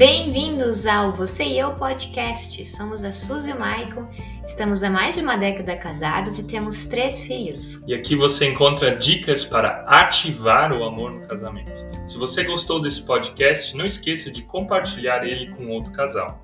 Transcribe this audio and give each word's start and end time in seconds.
Bem-vindos 0.00 0.86
ao 0.86 1.12
Você 1.12 1.44
e 1.44 1.58
Eu 1.58 1.76
Podcast. 1.76 2.64
Somos 2.64 3.04
a 3.04 3.12
Suzy 3.12 3.50
e 3.50 3.52
o 3.52 3.60
Maicon, 3.60 4.08
estamos 4.46 4.82
há 4.82 4.88
mais 4.88 5.16
de 5.16 5.20
uma 5.20 5.36
década 5.36 5.76
casados 5.76 6.38
e 6.38 6.42
temos 6.42 6.86
três 6.86 7.22
filhos. 7.22 7.82
E 7.86 7.92
aqui 7.92 8.16
você 8.16 8.46
encontra 8.46 8.96
dicas 8.96 9.44
para 9.44 9.84
ativar 9.86 10.74
o 10.74 10.84
amor 10.84 11.10
no 11.10 11.28
casamento. 11.28 11.86
Se 12.08 12.16
você 12.16 12.44
gostou 12.44 12.80
desse 12.80 13.04
podcast, 13.04 13.76
não 13.76 13.84
esqueça 13.84 14.30
de 14.30 14.42
compartilhar 14.42 15.22
ele 15.22 15.54
com 15.54 15.68
outro 15.68 15.92
casal. 15.92 16.40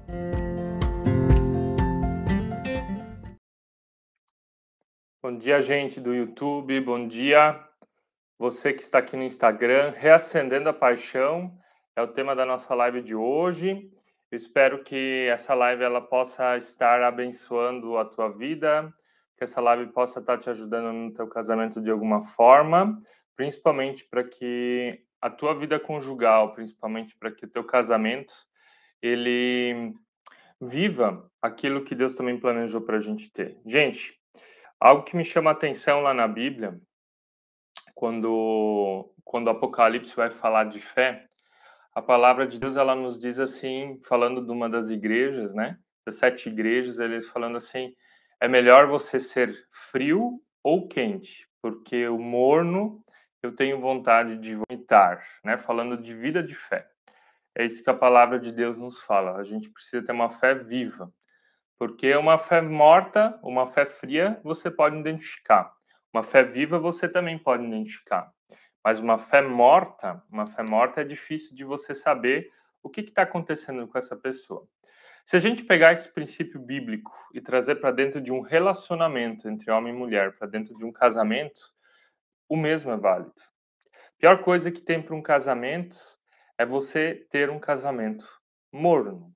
Bom 5.23 5.39
dia, 5.39 5.63
gente 5.63 5.99
do 5.99 6.15
YouTube, 6.15 6.79
bom 6.83 7.09
dia. 7.09 7.59
Você 8.39 8.75
que 8.75 8.83
está 8.83 8.99
aqui 8.99 9.17
no 9.17 9.23
Instagram, 9.23 9.95
reacendendo 9.97 10.69
a 10.69 10.75
paixão 10.75 11.57
é 11.97 12.03
o 12.03 12.09
tema 12.09 12.37
da 12.37 12.45
nossa 12.45 12.75
live 12.75 13.01
de 13.01 13.15
hoje. 13.15 13.91
Eu 14.31 14.37
espero 14.37 14.85
que 14.85 15.27
essa 15.33 15.55
live 15.55 15.83
ela 15.83 16.03
possa 16.03 16.59
estar 16.59 17.03
abençoando 17.03 17.97
a 17.97 18.05
tua 18.05 18.29
vida, 18.29 18.93
que 19.35 19.45
essa 19.45 19.63
live 19.63 19.91
possa 19.93 20.21
estar 20.21 20.37
te 20.37 20.51
ajudando 20.51 20.93
no 20.93 21.15
teu 21.15 21.27
casamento 21.27 21.81
de 21.81 21.91
alguma 21.91 22.21
forma, 22.21 22.99
principalmente 23.35 24.05
para 24.05 24.23
que 24.23 25.03
a 25.23 25.31
tua 25.31 25.55
vida 25.55 25.81
conjugal, 25.81 26.53
principalmente 26.53 27.17
para 27.17 27.33
que 27.33 27.47
o 27.47 27.49
teu 27.49 27.65
casamento 27.65 28.35
ele 29.01 29.95
viva 30.61 31.31
aquilo 31.41 31.83
que 31.83 31.95
Deus 31.95 32.13
também 32.13 32.39
planejou 32.39 32.83
para 32.83 32.99
a 32.99 33.01
gente 33.01 33.33
ter. 33.33 33.59
Gente, 33.65 34.21
algo 34.79 35.03
que 35.03 35.17
me 35.17 35.25
chama 35.25 35.51
a 35.51 35.55
atenção 35.55 36.03
lá 36.03 36.13
na 36.13 36.29
Bíblia, 36.29 36.79
quando 37.95 39.11
quando 39.25 39.49
o 39.49 39.51
Apocalipse 39.51 40.15
vai 40.15 40.31
falar 40.31 40.65
de 40.65 40.79
fé, 40.79 41.27
a 41.97 42.03
palavra 42.03 42.47
de 42.47 42.59
Deus 42.59 42.77
ela 42.77 42.95
nos 42.95 43.19
diz 43.19 43.39
assim, 43.39 43.99
falando 44.07 44.45
de 44.45 44.53
uma 44.53 44.69
das 44.69 44.91
igrejas, 44.91 45.55
né? 45.55 45.79
Das 46.05 46.17
sete 46.17 46.51
igrejas, 46.51 46.99
eles 46.99 47.27
falando 47.27 47.57
assim: 47.57 47.95
é 48.39 48.47
melhor 48.47 48.87
você 48.87 49.19
ser 49.19 49.57
frio 49.71 50.39
ou 50.63 50.87
quente, 50.87 51.49
porque 51.63 52.07
o 52.07 52.19
morno 52.19 53.03
eu 53.43 53.57
tenho 53.57 53.81
vontade 53.81 54.37
de 54.37 54.55
vomitar, 54.55 55.25
né? 55.43 55.57
Falando 55.57 55.97
de 55.97 56.15
vida 56.15 56.43
de 56.43 56.55
fé. 56.55 56.87
É 57.55 57.65
isso 57.65 57.83
que 57.83 57.89
a 57.89 57.95
palavra 57.95 58.39
de 58.39 58.53
Deus 58.53 58.77
nos 58.77 59.01
fala. 59.01 59.39
A 59.39 59.43
gente 59.43 59.71
precisa 59.71 60.05
ter 60.05 60.13
uma 60.13 60.29
fé 60.29 60.55
viva, 60.55 61.11
porque 61.79 62.15
uma 62.15 62.37
fé 62.37 62.61
morta, 62.61 63.41
uma 63.43 63.67
fé 63.67 63.87
fria, 63.87 64.39
você 64.45 64.71
pode 64.71 64.99
identificar. 64.99 65.73
Uma 66.13 66.23
fé 66.23 66.43
viva 66.43 66.79
você 66.79 67.09
também 67.09 67.39
pode 67.39 67.65
identificar. 67.65 68.36
Mas 68.87 69.01
uma 69.01 69.19
fé 69.19 69.43
morta, 69.43 70.23
uma 70.31 70.47
fé 70.47 70.63
morta 70.71 71.01
é 71.01 71.05
difícil 71.05 71.57
de 71.57 71.65
você 71.65 71.93
saber 71.93 72.53
o 72.81 72.89
que 72.89 73.01
está 73.01 73.23
acontecendo 73.23 73.85
com 73.89 73.99
essa 73.99 74.15
pessoa. 74.15 74.65
Se 75.25 75.35
a 75.35 75.41
gente 75.41 75.65
pegar 75.65 75.93
esse 75.93 76.09
princípio 76.09 76.61
bíblico 76.61 77.11
e 77.35 77.41
trazer 77.41 77.81
para 77.81 77.91
dentro 77.91 78.21
de 78.21 78.31
um 78.31 78.41
relacionamento 78.43 79.49
entre 79.49 79.73
homem 79.73 79.93
e 79.93 79.99
mulher, 79.99 80.37
para 80.39 80.47
dentro 80.47 80.73
de 80.77 80.85
um 80.85 80.93
casamento, 80.93 81.61
o 82.49 82.57
mesmo 82.57 82.93
é 82.93 82.97
válido. 82.97 83.35
A 83.93 84.21
pior 84.21 84.41
coisa 84.41 84.71
que 84.71 84.81
tem 84.81 85.03
para 85.03 85.17
um 85.17 85.23
casamento 85.23 85.97
é 86.57 86.65
você 86.65 87.27
ter 87.29 87.51
um 87.51 87.59
casamento 87.59 88.41
morno. 88.73 89.35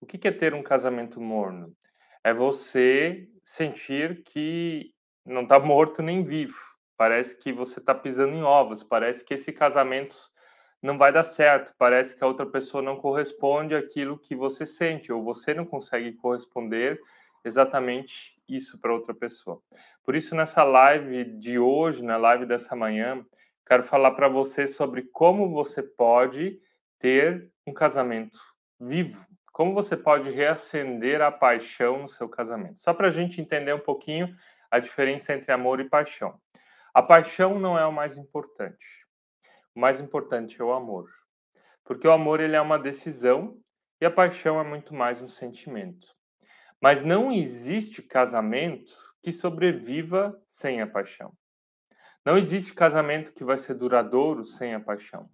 O 0.00 0.06
que 0.06 0.26
é 0.26 0.32
ter 0.32 0.54
um 0.54 0.62
casamento 0.62 1.20
morno? 1.20 1.76
É 2.24 2.32
você 2.32 3.28
sentir 3.44 4.22
que 4.24 4.94
não 5.26 5.42
está 5.42 5.58
morto 5.60 6.02
nem 6.02 6.24
vivo. 6.24 6.67
Parece 6.98 7.38
que 7.38 7.52
você 7.52 7.78
está 7.78 7.94
pisando 7.94 8.34
em 8.34 8.42
ovos, 8.42 8.82
parece 8.82 9.24
que 9.24 9.34
esse 9.34 9.52
casamento 9.52 10.16
não 10.82 10.98
vai 10.98 11.12
dar 11.12 11.22
certo, 11.22 11.72
parece 11.78 12.16
que 12.16 12.24
a 12.24 12.26
outra 12.26 12.44
pessoa 12.44 12.82
não 12.82 12.96
corresponde 12.96 13.76
àquilo 13.76 14.18
que 14.18 14.34
você 14.34 14.66
sente, 14.66 15.12
ou 15.12 15.22
você 15.22 15.54
não 15.54 15.64
consegue 15.64 16.12
corresponder 16.14 17.00
exatamente 17.44 18.36
isso 18.48 18.80
para 18.80 18.92
outra 18.92 19.14
pessoa. 19.14 19.62
Por 20.02 20.16
isso, 20.16 20.34
nessa 20.34 20.64
live 20.64 21.24
de 21.38 21.56
hoje, 21.56 22.02
na 22.02 22.16
live 22.16 22.46
dessa 22.46 22.74
manhã, 22.74 23.24
quero 23.64 23.84
falar 23.84 24.10
para 24.10 24.28
você 24.28 24.66
sobre 24.66 25.02
como 25.02 25.50
você 25.50 25.84
pode 25.84 26.60
ter 26.98 27.48
um 27.64 27.72
casamento 27.72 28.40
vivo, 28.80 29.24
como 29.52 29.72
você 29.72 29.96
pode 29.96 30.30
reacender 30.30 31.20
a 31.20 31.30
paixão 31.30 32.02
no 32.02 32.08
seu 32.08 32.28
casamento. 32.28 32.80
Só 32.80 32.92
para 32.92 33.06
a 33.06 33.10
gente 33.10 33.40
entender 33.40 33.72
um 33.72 33.78
pouquinho 33.78 34.34
a 34.68 34.80
diferença 34.80 35.32
entre 35.32 35.52
amor 35.52 35.78
e 35.78 35.88
paixão. 35.88 36.40
A 36.94 37.02
paixão 37.02 37.58
não 37.58 37.78
é 37.78 37.86
o 37.86 37.92
mais 37.92 38.16
importante. 38.16 39.06
O 39.74 39.80
mais 39.80 40.00
importante 40.00 40.60
é 40.60 40.64
o 40.64 40.72
amor. 40.72 41.08
Porque 41.84 42.08
o 42.08 42.12
amor 42.12 42.40
ele 42.40 42.56
é 42.56 42.60
uma 42.60 42.78
decisão 42.78 43.58
e 44.00 44.06
a 44.06 44.10
paixão 44.10 44.60
é 44.60 44.64
muito 44.64 44.94
mais 44.94 45.20
um 45.20 45.28
sentimento. 45.28 46.06
Mas 46.80 47.02
não 47.02 47.32
existe 47.32 48.02
casamento 48.02 48.92
que 49.22 49.32
sobreviva 49.32 50.40
sem 50.46 50.80
a 50.80 50.86
paixão. 50.86 51.32
Não 52.24 52.36
existe 52.36 52.74
casamento 52.74 53.32
que 53.32 53.44
vai 53.44 53.58
ser 53.58 53.74
duradouro 53.74 54.44
sem 54.44 54.74
a 54.74 54.80
paixão. 54.80 55.30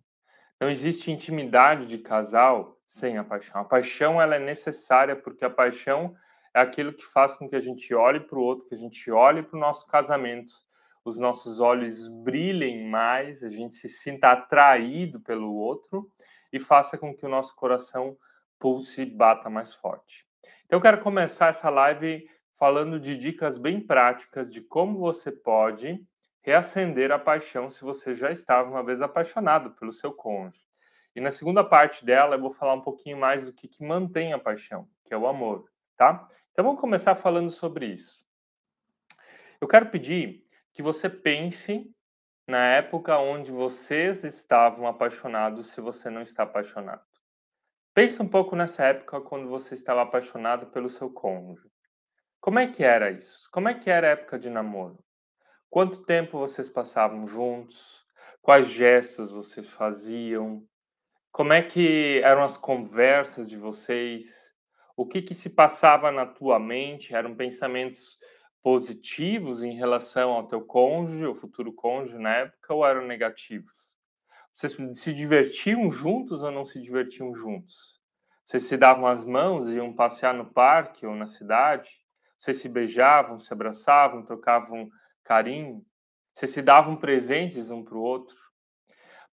Não 0.61 0.71
existe 0.71 1.11
intimidade 1.11 1.87
de 1.87 1.99
casal 1.99 2.79
sem 2.87 3.19
a 3.19 3.25
paixão. 3.25 3.61
A 3.61 3.65
paixão 3.65 4.21
ela 4.21 4.37
é 4.37 4.39
necessária 4.39 5.17
porque 5.17 5.45
a 5.45 5.51
paixão 5.51 6.15
é 6.55 6.61
aquilo 6.61 6.93
que 6.93 7.05
faz 7.05 7.35
com 7.35 7.49
que 7.49 7.57
a 7.57 7.61
gente 7.61 7.93
olhe 7.95 8.21
para 8.21 8.39
o 8.39 8.43
outro, 8.43 8.67
que 8.67 8.75
a 8.75 8.79
gente 8.79 9.11
olhe 9.11 9.43
para 9.43 9.57
o 9.57 9.61
nosso 9.61 9.87
casamento 9.87 10.53
os 11.05 11.19
nossos 11.19 11.61
olhos 11.61 12.09
brilhem 12.09 12.89
mais, 12.89 13.43
a 13.43 13.49
gente 13.49 13.77
se 13.77 13.89
sinta 13.89 14.33
atraído 14.33 15.21
pelo 15.21 15.53
outro 15.55 16.11
e 16.51 16.59
faça 16.59 16.97
com 16.97 17.15
que 17.15 17.27
o 17.27 17.29
nosso 17.29 17.55
coração 17.55 18.17
pulse 18.59 19.03
e 19.03 19.07
bata 19.07 19.51
mais 19.51 19.75
forte. 19.75 20.27
Então, 20.65 20.79
eu 20.79 20.81
quero 20.81 21.03
começar 21.03 21.49
essa 21.49 21.69
live 21.69 22.27
falando 22.55 22.99
de 22.99 23.17
dicas 23.17 23.59
bem 23.59 23.81
práticas 23.81 24.51
de 24.51 24.63
como 24.63 24.99
você 24.99 25.31
pode 25.31 26.01
reacender 26.41 27.11
a 27.11 27.19
paixão 27.19 27.69
se 27.69 27.83
você 27.83 28.15
já 28.15 28.31
estava 28.31 28.71
uma 28.71 28.85
vez 28.85 29.03
apaixonado 29.03 29.73
pelo 29.73 29.93
seu 29.93 30.13
cônjuge. 30.13 30.65
E 31.15 31.21
na 31.21 31.31
segunda 31.31 31.63
parte 31.63 32.05
dela, 32.05 32.37
eu 32.37 32.41
vou 32.41 32.51
falar 32.51 32.75
um 32.75 32.81
pouquinho 32.81 33.19
mais 33.19 33.45
do 33.45 33.53
que, 33.53 33.69
que 33.69 33.85
mantém 33.85 34.33
a 34.33 34.39
paixão, 34.39 34.89
que 35.05 35.13
é 35.13 35.17
o 35.17 35.27
amor, 35.27 35.69
tá? 35.97 36.27
Então, 36.53 36.65
vamos 36.65 36.81
começar 36.81 37.15
falando 37.15 37.51
sobre 37.51 37.87
isso. 37.87 38.25
Eu 39.61 39.67
quero 39.67 39.91
pedir 39.91 40.44
que 40.75 40.83
você 40.83 41.09
pense 41.09 41.91
na 42.47 42.67
época 42.75 43.17
onde 43.19 43.51
vocês 43.51 44.25
estavam 44.25 44.87
apaixonados, 44.87 45.69
se 45.69 45.81
você 45.81 46.11
não 46.11 46.21
está 46.21 46.43
apaixonado. 46.43 47.03
Pense 47.95 48.21
um 48.21 48.29
pouco 48.29 48.57
nessa 48.57 48.85
época 48.85 49.21
quando 49.21 49.49
você 49.49 49.75
estava 49.75 50.03
apaixonado 50.03 50.67
pelo 50.67 50.91
seu 50.91 51.09
cônjuge. 51.09 51.71
Como 52.41 52.59
é 52.59 52.67
que 52.67 52.83
era 52.83 53.11
isso? 53.11 53.49
Como 53.53 53.69
é 53.69 53.75
que 53.75 53.89
era 53.89 54.09
a 54.09 54.11
época 54.11 54.39
de 54.39 54.51
namoro? 54.51 54.99
Quanto 55.71 56.05
tempo 56.05 56.39
vocês 56.39 56.69
passavam 56.69 57.27
juntos? 57.27 58.05
Quais 58.43 58.69
gestos 58.69 59.33
vocês 59.33 59.71
faziam? 59.71 60.63
Como 61.31 61.53
é 61.53 61.63
que 61.63 62.21
eram 62.23 62.43
as 62.43 62.57
conversas 62.57 63.49
de 63.49 63.57
vocês? 63.57 64.53
O 64.97 65.07
que, 65.07 65.23
que 65.23 65.35
se 65.35 65.51
passava 65.51 66.13
na 66.13 66.27
tua 66.27 66.59
mente? 66.59 67.15
Eram 67.15 67.35
pensamentos 67.35 68.19
positivos 68.65 69.63
em 69.63 69.75
relação 69.75 70.31
ao 70.31 70.47
teu 70.47 70.63
cônjuge, 70.63 71.27
o 71.27 71.35
futuro 71.35 71.71
cônjuge 71.71 72.17
na 72.17 72.35
época, 72.37 72.73
ou 72.73 72.87
eram 72.87 73.07
negativos? 73.07 73.95
Vocês 74.55 74.75
se 74.99 75.13
divertiam 75.13 75.91
juntos 75.91 76.43
ou 76.43 76.51
não 76.51 76.65
se 76.65 76.81
divertiam 76.81 77.35
juntos? 77.35 78.01
Vocês 78.43 78.63
se 78.63 78.79
davam 78.79 79.07
as 79.07 79.23
mãos 79.23 79.69
e 79.69 79.73
iam 79.73 79.93
passear 79.93 80.33
no 80.33 80.47
parque 80.47 81.05
ou 81.05 81.15
na 81.15 81.27
cidade? 81.27 81.91
Vocês 82.39 82.57
se 82.57 82.67
beijavam, 82.67 83.39
se 83.39 83.53
abraçavam, 83.53 84.25
trocavam 84.25 84.89
carinho? 85.23 85.85
Vocês 86.33 86.51
se 86.51 86.63
davam 86.63 86.97
presentes 86.97 87.71
um 87.71 87.85
para 87.85 87.99
o 87.99 88.03
outro? 88.03 88.37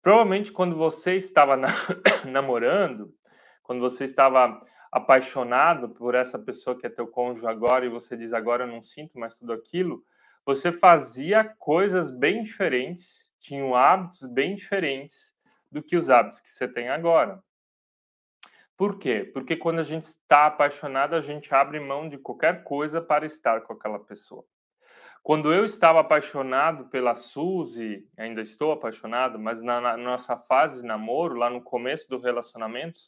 Provavelmente 0.02 0.50
quando 0.50 0.74
você 0.74 1.14
estava 1.14 1.56
na... 1.56 1.68
namorando, 2.28 3.14
quando 3.62 3.78
você 3.78 4.02
estava 4.02 4.60
apaixonado 4.90 5.88
por 5.90 6.14
essa 6.14 6.38
pessoa 6.38 6.76
que 6.76 6.86
é 6.86 6.90
teu 6.90 7.06
cônjuge 7.06 7.46
agora 7.46 7.86
e 7.86 7.88
você 7.88 8.16
diz 8.16 8.32
agora 8.32 8.64
eu 8.64 8.68
não 8.68 8.82
sinto 8.82 9.18
mais 9.18 9.36
tudo 9.36 9.52
aquilo, 9.52 10.04
você 10.44 10.72
fazia 10.72 11.44
coisas 11.58 12.10
bem 12.10 12.42
diferentes, 12.42 13.32
tinha 13.38 13.76
hábitos 13.76 14.26
bem 14.26 14.54
diferentes 14.54 15.34
do 15.70 15.82
que 15.82 15.96
os 15.96 16.10
hábitos 16.10 16.40
que 16.40 16.50
você 16.50 16.66
tem 16.66 16.88
agora. 16.88 17.42
Por 18.76 18.98
quê? 18.98 19.30
Porque 19.32 19.56
quando 19.56 19.78
a 19.78 19.84
gente 19.84 20.04
está 20.04 20.46
apaixonado, 20.46 21.14
a 21.14 21.20
gente 21.20 21.54
abre 21.54 21.78
mão 21.78 22.08
de 22.08 22.16
qualquer 22.16 22.64
coisa 22.64 23.00
para 23.00 23.26
estar 23.26 23.60
com 23.60 23.74
aquela 23.74 23.98
pessoa. 23.98 24.44
Quando 25.22 25.52
eu 25.52 25.66
estava 25.66 26.00
apaixonado 26.00 26.86
pela 26.86 27.14
Suzy, 27.14 28.08
ainda 28.16 28.40
estou 28.40 28.72
apaixonado, 28.72 29.38
mas 29.38 29.62
na, 29.62 29.80
na 29.80 29.96
nossa 29.98 30.34
fase 30.34 30.80
de 30.80 30.86
namoro, 30.86 31.34
lá 31.34 31.50
no 31.50 31.60
começo 31.60 32.08
do 32.08 32.18
relacionamento, 32.18 33.00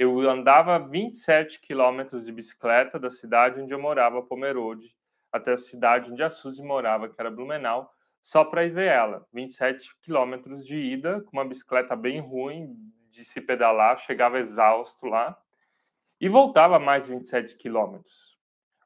eu 0.00 0.18
andava 0.30 0.78
27 0.78 1.60
quilômetros 1.60 2.24
de 2.24 2.32
bicicleta 2.32 2.98
da 2.98 3.10
cidade 3.10 3.60
onde 3.60 3.74
eu 3.74 3.78
morava, 3.78 4.22
Pomerode, 4.22 4.96
até 5.30 5.52
a 5.52 5.58
cidade 5.58 6.10
onde 6.10 6.22
a 6.22 6.30
Suzy 6.30 6.62
morava, 6.62 7.06
que 7.06 7.20
era 7.20 7.30
Blumenau, 7.30 7.92
só 8.22 8.42
para 8.42 8.64
ir 8.64 8.70
ver 8.70 8.88
ela. 8.88 9.26
27 9.30 9.94
quilômetros 10.00 10.64
de 10.64 10.78
ida, 10.78 11.20
com 11.20 11.36
uma 11.36 11.44
bicicleta 11.44 11.94
bem 11.94 12.18
ruim 12.18 12.74
de 13.10 13.22
se 13.22 13.42
pedalar, 13.42 13.98
chegava 13.98 14.38
exausto 14.38 15.04
lá 15.04 15.36
e 16.18 16.30
voltava 16.30 16.78
mais 16.78 17.10
27 17.10 17.58
quilômetros. 17.58 18.38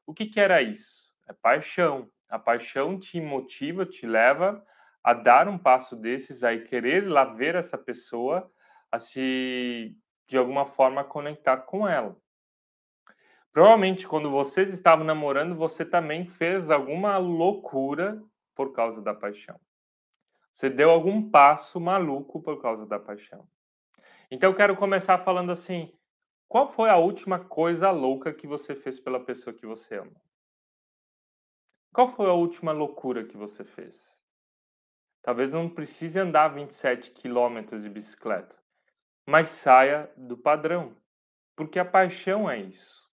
O 0.05 0.13
que, 0.13 0.25
que 0.25 0.41
era 0.41 0.61
isso? 0.61 1.15
É 1.29 1.31
paixão. 1.31 2.11
A 2.27 2.37
paixão 2.37 2.99
te 2.99 3.21
motiva, 3.21 3.85
te 3.85 4.05
leva 4.05 4.61
a 5.01 5.13
dar 5.13 5.47
um 5.47 5.57
passo 5.57 5.95
desses, 5.95 6.43
a 6.43 6.57
querer 6.57 7.07
lá 7.07 7.23
ver 7.23 7.55
essa 7.55 7.77
pessoa, 7.77 8.51
a 8.91 8.99
se 8.99 9.95
de 10.27 10.37
alguma 10.37 10.65
forma 10.65 11.03
conectar 11.03 11.57
com 11.57 11.87
ela. 11.87 12.15
Provavelmente 13.51 14.07
quando 14.07 14.29
vocês 14.29 14.73
estavam 14.73 15.05
namorando, 15.05 15.55
você 15.55 15.85
também 15.85 16.25
fez 16.25 16.69
alguma 16.69 17.17
loucura 17.17 18.21
por 18.53 18.73
causa 18.73 19.01
da 19.01 19.13
paixão. 19.13 19.59
Você 20.51 20.69
deu 20.69 20.89
algum 20.89 21.29
passo 21.29 21.79
maluco 21.79 22.41
por 22.41 22.61
causa 22.61 22.85
da 22.85 22.99
paixão. 22.99 23.47
Então 24.31 24.49
eu 24.49 24.55
quero 24.55 24.75
começar 24.75 25.17
falando 25.17 25.51
assim: 25.51 25.93
qual 26.47 26.67
foi 26.67 26.89
a 26.89 26.97
última 26.97 27.39
coisa 27.39 27.91
louca 27.91 28.33
que 28.33 28.47
você 28.47 28.75
fez 28.75 28.99
pela 28.99 29.19
pessoa 29.19 29.53
que 29.53 29.65
você 29.65 29.97
ama? 29.97 30.21
Qual 31.93 32.07
foi 32.07 32.29
a 32.29 32.33
última 32.33 32.71
loucura 32.71 33.23
que 33.23 33.37
você 33.37 33.63
fez? 33.63 34.21
Talvez 35.21 35.51
não 35.51 35.69
precise 35.69 36.19
andar 36.19 36.49
27 36.49 37.11
quilômetros 37.11 37.83
de 37.83 37.89
bicicleta, 37.89 38.55
mas 39.25 39.47
saia 39.49 40.11
do 40.15 40.37
padrão, 40.37 40.95
porque 41.55 41.79
a 41.79 41.85
paixão 41.85 42.49
é 42.49 42.59
isso. 42.59 43.09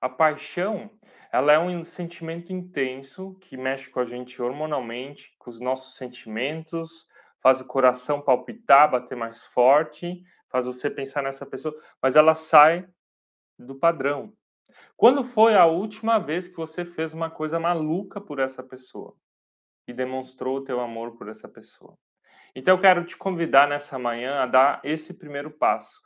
A 0.00 0.08
paixão, 0.08 0.90
ela 1.32 1.52
é 1.52 1.58
um 1.58 1.82
sentimento 1.84 2.52
intenso 2.52 3.34
que 3.40 3.56
mexe 3.56 3.88
com 3.88 4.00
a 4.00 4.04
gente 4.04 4.40
hormonalmente, 4.42 5.34
com 5.38 5.48
os 5.48 5.60
nossos 5.60 5.96
sentimentos, 5.96 7.06
faz 7.40 7.60
o 7.60 7.66
coração 7.66 8.20
palpitar, 8.20 8.90
bater 8.90 9.16
mais 9.16 9.44
forte, 9.44 10.22
faz 10.50 10.66
você 10.66 10.90
pensar 10.90 11.22
nessa 11.22 11.44
pessoa, 11.46 11.74
mas 12.00 12.16
ela 12.16 12.34
sai 12.34 12.86
do 13.58 13.74
padrão. 13.74 14.32
Quando 14.96 15.24
foi 15.24 15.56
a 15.56 15.66
última 15.66 16.18
vez 16.18 16.48
que 16.48 16.56
você 16.56 16.84
fez 16.84 17.12
uma 17.12 17.30
coisa 17.30 17.58
maluca 17.58 18.20
por 18.20 18.38
essa 18.38 18.62
pessoa 18.62 19.16
e 19.86 19.92
demonstrou 19.92 20.58
o 20.58 20.64
teu 20.64 20.80
amor 20.80 21.16
por 21.16 21.28
essa 21.28 21.48
pessoa? 21.48 21.98
Então 22.54 22.74
eu 22.74 22.80
quero 22.80 23.04
te 23.04 23.16
convidar 23.16 23.68
nessa 23.68 23.98
manhã 23.98 24.42
a 24.42 24.46
dar 24.46 24.80
esse 24.84 25.14
primeiro 25.14 25.50
passo. 25.50 26.00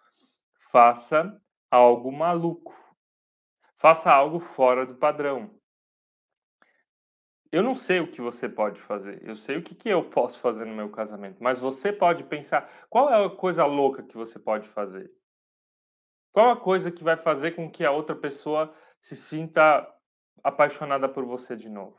Faça 0.70 1.40
algo 1.70 2.10
maluco. 2.10 2.74
Faça 3.76 4.10
algo 4.10 4.40
fora 4.40 4.86
do 4.86 4.94
padrão. 4.94 5.58
Eu 7.50 7.62
não 7.62 7.74
sei 7.74 8.00
o 8.00 8.10
que 8.10 8.20
você 8.20 8.46
pode 8.46 8.78
fazer, 8.78 9.26
eu 9.26 9.34
sei 9.34 9.56
o 9.56 9.62
que, 9.62 9.74
que 9.74 9.88
eu 9.88 10.04
posso 10.10 10.38
fazer 10.38 10.66
no 10.66 10.74
meu 10.74 10.90
casamento, 10.90 11.42
mas 11.42 11.58
você 11.58 11.90
pode 11.90 12.22
pensar 12.24 12.70
qual 12.90 13.08
é 13.10 13.24
a 13.24 13.30
coisa 13.30 13.64
louca 13.64 14.02
que 14.02 14.14
você 14.14 14.38
pode 14.38 14.68
fazer? 14.68 15.10
Qual 16.30 16.50
a 16.50 16.60
coisa 16.60 16.90
que 16.90 17.02
vai 17.02 17.16
fazer 17.16 17.52
com 17.52 17.70
que 17.70 17.86
a 17.86 17.90
outra 17.90 18.14
pessoa 18.14 18.74
se 19.00 19.16
sinta 19.16 19.88
apaixonada 20.44 21.08
por 21.08 21.24
você 21.24 21.56
de 21.56 21.70
novo? 21.70 21.96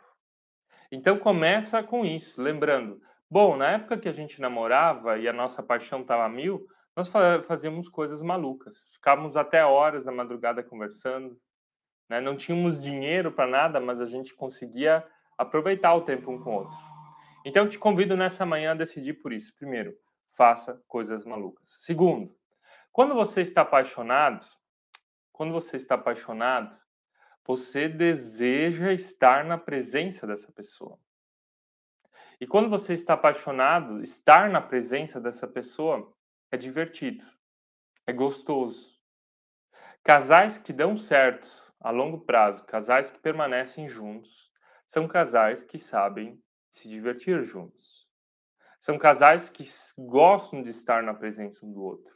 Então 0.91 1.17
começa 1.17 1.81
com 1.81 2.05
isso, 2.05 2.39
lembrando, 2.39 3.01
bom, 3.29 3.55
na 3.55 3.71
época 3.71 3.97
que 3.97 4.09
a 4.09 4.13
gente 4.13 4.41
namorava 4.41 5.17
e 5.17 5.27
a 5.27 5.33
nossa 5.33 5.61
paixão 5.61 6.01
estava 6.01 6.27
mil, 6.29 6.65
nós 6.95 7.09
fazíamos 7.45 7.87
coisas 7.87 8.21
malucas, 8.21 8.89
ficávamos 8.91 9.37
até 9.37 9.63
horas 9.63 10.03
da 10.03 10.11
madrugada 10.11 10.63
conversando, 10.63 11.39
né? 12.09 12.19
não 12.19 12.35
tínhamos 12.35 12.81
dinheiro 12.81 13.31
para 13.31 13.47
nada, 13.47 13.79
mas 13.79 14.01
a 14.01 14.05
gente 14.05 14.33
conseguia 14.33 15.05
aproveitar 15.37 15.93
o 15.93 16.01
tempo 16.01 16.31
um 16.31 16.43
com 16.43 16.51
o 16.51 16.59
outro. 16.59 16.77
Então, 17.45 17.67
te 17.67 17.79
convido 17.79 18.17
nessa 18.17 18.45
manhã 18.45 18.71
a 18.71 18.75
decidir 18.75 19.13
por 19.13 19.31
isso. 19.31 19.55
Primeiro, 19.55 19.95
faça 20.35 20.81
coisas 20.87 21.25
malucas. 21.25 21.69
Segundo, 21.79 22.35
quando 22.91 23.13
você 23.13 23.41
está 23.41 23.61
apaixonado, 23.61 24.45
quando 25.31 25.53
você 25.53 25.77
está 25.77 25.95
apaixonado, 25.95 26.77
você 27.45 27.87
deseja 27.87 28.91
estar 28.91 29.45
na 29.45 29.57
presença 29.57 30.27
dessa 30.27 30.51
pessoa. 30.51 30.99
E 32.39 32.47
quando 32.47 32.69
você 32.69 32.93
está 32.93 33.15
apaixonado, 33.15 34.01
estar 34.01 34.49
na 34.49 34.61
presença 34.61 35.19
dessa 35.19 35.45
pessoa 35.45 36.13
é 36.49 36.55
divertido, 36.55 37.25
é 38.07 38.13
gostoso. 38.13 38.97
Casais 40.01 40.57
que 40.57 40.71
dão 40.71 40.95
certo 40.95 41.47
a 41.81 41.91
longo 41.91 42.21
prazo, 42.21 42.65
casais 42.65 43.11
que 43.11 43.19
permanecem 43.19 43.89
juntos, 43.89 44.49
são 44.87 45.05
casais 45.05 45.63
que 45.63 45.77
sabem 45.77 46.41
se 46.71 46.87
divertir 46.87 47.43
juntos. 47.43 48.07
São 48.79 48.97
casais 48.97 49.49
que 49.49 49.65
gostam 49.97 50.63
de 50.63 50.69
estar 50.69 51.03
na 51.03 51.13
presença 51.13 51.65
um 51.65 51.73
do 51.73 51.83
outro. 51.83 52.15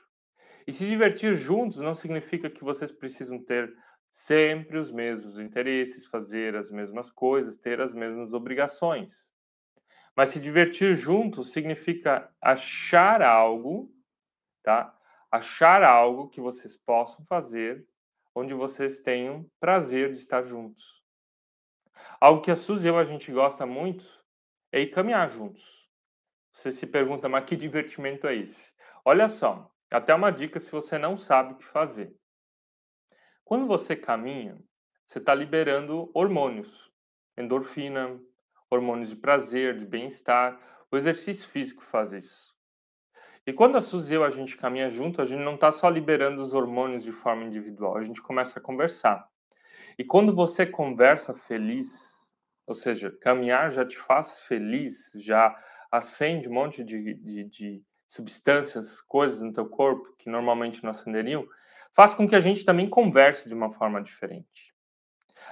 E 0.65 0.71
se 0.71 0.87
divertir 0.87 1.35
juntos 1.35 1.77
não 1.77 1.93
significa 1.93 2.49
que 2.49 2.63
vocês 2.63 2.93
precisam 2.93 3.43
ter 3.43 3.75
sempre 4.09 4.77
os 4.77 4.89
mesmos 4.89 5.37
interesses, 5.37 6.07
fazer 6.07 6.55
as 6.55 6.71
mesmas 6.71 7.11
coisas, 7.11 7.57
ter 7.57 7.81
as 7.81 7.93
mesmas 7.93 8.33
obrigações. 8.33 9.32
Mas 10.15 10.29
se 10.29 10.39
divertir 10.39 10.95
juntos 10.95 11.51
significa 11.51 12.31
achar 12.41 13.21
algo, 13.21 13.91
tá? 14.61 14.95
Achar 15.31 15.83
algo 15.83 16.29
que 16.29 16.39
vocês 16.39 16.77
possam 16.77 17.25
fazer 17.25 17.87
onde 18.35 18.53
vocês 18.53 18.99
tenham 18.99 19.49
prazer 19.59 20.11
de 20.11 20.17
estar 20.17 20.43
juntos. 20.43 21.03
Algo 22.19 22.41
que 22.41 22.51
a 22.51 22.55
Suzy 22.55 22.87
e 22.87 22.89
eu 22.89 22.97
a 22.97 23.03
gente 23.03 23.31
gosta 23.31 23.65
muito 23.65 24.05
é 24.71 24.79
ir 24.79 24.87
caminhar 24.87 25.29
juntos. 25.29 25.89
Você 26.51 26.71
se 26.71 26.85
pergunta, 26.85 27.27
mas 27.27 27.45
que 27.45 27.55
divertimento 27.55 28.27
é 28.27 28.35
esse? 28.35 28.71
Olha 29.05 29.27
só, 29.29 29.71
até 29.89 30.13
uma 30.13 30.31
dica 30.31 30.59
se 30.59 30.71
você 30.71 30.97
não 30.97 31.17
sabe 31.17 31.53
o 31.53 31.57
que 31.57 31.65
fazer. 31.65 32.15
Quando 33.43 33.67
você 33.67 33.95
caminha, 33.95 34.57
você 35.05 35.19
está 35.19 35.35
liberando 35.35 36.09
hormônios, 36.13 36.91
endorfina, 37.37 38.19
hormônios 38.73 39.09
de 39.09 39.15
prazer, 39.15 39.77
de 39.77 39.85
bem-estar. 39.85 40.59
O 40.91 40.97
exercício 40.97 41.47
físico 41.47 41.83
faz 41.83 42.13
isso. 42.13 42.53
E 43.45 43.51
quando 43.51 43.77
a 43.77 43.81
Suzy 43.81 44.15
e 44.15 44.23
a 44.23 44.29
gente 44.29 44.55
caminha 44.55 44.89
junto, 44.89 45.21
a 45.21 45.25
gente 45.25 45.41
não 45.41 45.55
está 45.55 45.71
só 45.71 45.89
liberando 45.89 46.41
os 46.41 46.53
hormônios 46.53 47.03
de 47.03 47.11
forma 47.11 47.43
individual, 47.43 47.97
a 47.97 48.03
gente 48.03 48.21
começa 48.21 48.57
a 48.57 48.61
conversar. 48.61 49.27
E 49.97 50.03
quando 50.03 50.33
você 50.33 50.65
conversa 50.65 51.33
feliz, 51.33 52.13
ou 52.65 52.73
seja, 52.73 53.11
caminhar 53.21 53.69
já 53.69 53.85
te 53.85 53.97
faz 53.97 54.39
feliz, 54.41 55.11
já 55.15 55.53
acende 55.91 56.47
um 56.47 56.53
monte 56.53 56.83
de, 56.83 57.13
de, 57.15 57.43
de 57.43 57.83
substâncias, 58.07 59.01
coisas 59.01 59.41
no 59.41 59.51
teu 59.51 59.67
corpo 59.67 60.15
que 60.17 60.29
normalmente 60.29 60.83
não 60.83 60.91
acenderiam, 60.91 61.45
faz 61.91 62.13
com 62.13 62.27
que 62.27 62.35
a 62.35 62.39
gente 62.39 62.63
também 62.63 62.89
converse 62.89 63.47
de 63.47 63.53
uma 63.53 63.69
forma 63.69 64.01
diferente. 64.01 64.72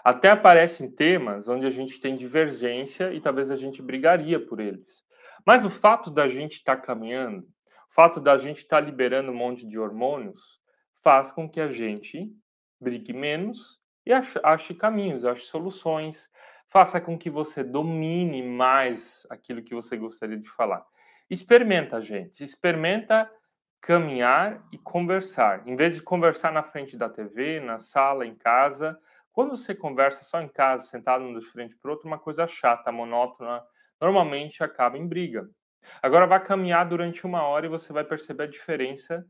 Até 0.04 0.30
aparecem 0.30 0.90
temas 0.90 1.48
onde 1.48 1.66
a 1.66 1.70
gente 1.70 2.00
tem 2.00 2.16
divergência 2.16 3.14
e 3.14 3.22
talvez 3.22 3.52
a 3.52 3.56
gente 3.56 3.82
brigaria 3.82 4.40
por 4.40 4.60
eles. 4.60 5.04
Mas 5.46 5.66
o 5.66 5.70
fato 5.70 6.10
da 6.10 6.28
gente 6.28 6.54
estar 6.54 6.78
tá 6.78 6.82
caminhando, 6.82 7.44
o 7.90 7.94
fato 7.94 8.20
da 8.20 8.38
gente 8.38 8.60
estar 8.60 8.78
tá 8.78 8.86
liberando 8.86 9.32
um 9.32 9.36
monte 9.36 9.68
de 9.68 9.80
hormônios, 9.80 10.60
faz 11.04 11.32
com 11.32 11.50
que 11.50 11.60
a 11.60 11.68
gente 11.68 12.32
brigue 12.80 13.14
menos 13.14 13.80
e 14.06 14.12
ache, 14.14 14.74
caminhos, 14.74 15.26
ache 15.26 15.44
soluções, 15.44 16.30
faça 16.68 17.00
com 17.00 17.18
que 17.18 17.30
você 17.30 17.64
domine 17.64 18.42
mais 18.42 19.26
aquilo 19.30 19.62
que 19.62 19.76
você 19.76 19.96
gostaria 19.98 20.38
de 20.38 20.50
falar. 20.50 20.84
Experimenta, 21.30 22.02
gente, 22.02 22.44
experimenta 22.44 23.30
caminhar 23.80 24.64
e 24.72 24.78
conversar. 24.78 25.68
Em 25.68 25.76
vez 25.76 25.96
de 25.96 26.02
conversar 26.02 26.52
na 26.52 26.64
frente 26.64 26.98
da 26.98 27.10
TV, 27.10 27.60
na 27.60 27.78
sala, 27.78 28.26
em 28.26 28.36
casa, 28.36 28.98
quando 29.32 29.56
você 29.56 29.74
conversa 29.74 30.24
só 30.24 30.42
em 30.42 30.48
casa, 30.48 30.88
sentado 30.88 31.24
um 31.24 31.38
de 31.38 31.46
frente 31.46 31.76
para 31.76 31.92
outro, 31.92 32.08
uma 32.08 32.20
coisa 32.20 32.46
chata, 32.46 32.92
monótona, 32.92 33.64
normalmente 34.00 34.64
acaba 34.64 34.98
em 34.98 35.08
briga. 35.08 35.50
Agora 36.02 36.28
vá 36.28 36.40
caminhar 36.40 36.88
durante 36.88 37.26
uma 37.26 37.44
hora 37.44 37.66
e 37.66 37.70
você 37.70 37.94
vai 37.94 38.04
perceber 38.04 38.44
a 38.44 38.48
diferença 38.48 39.26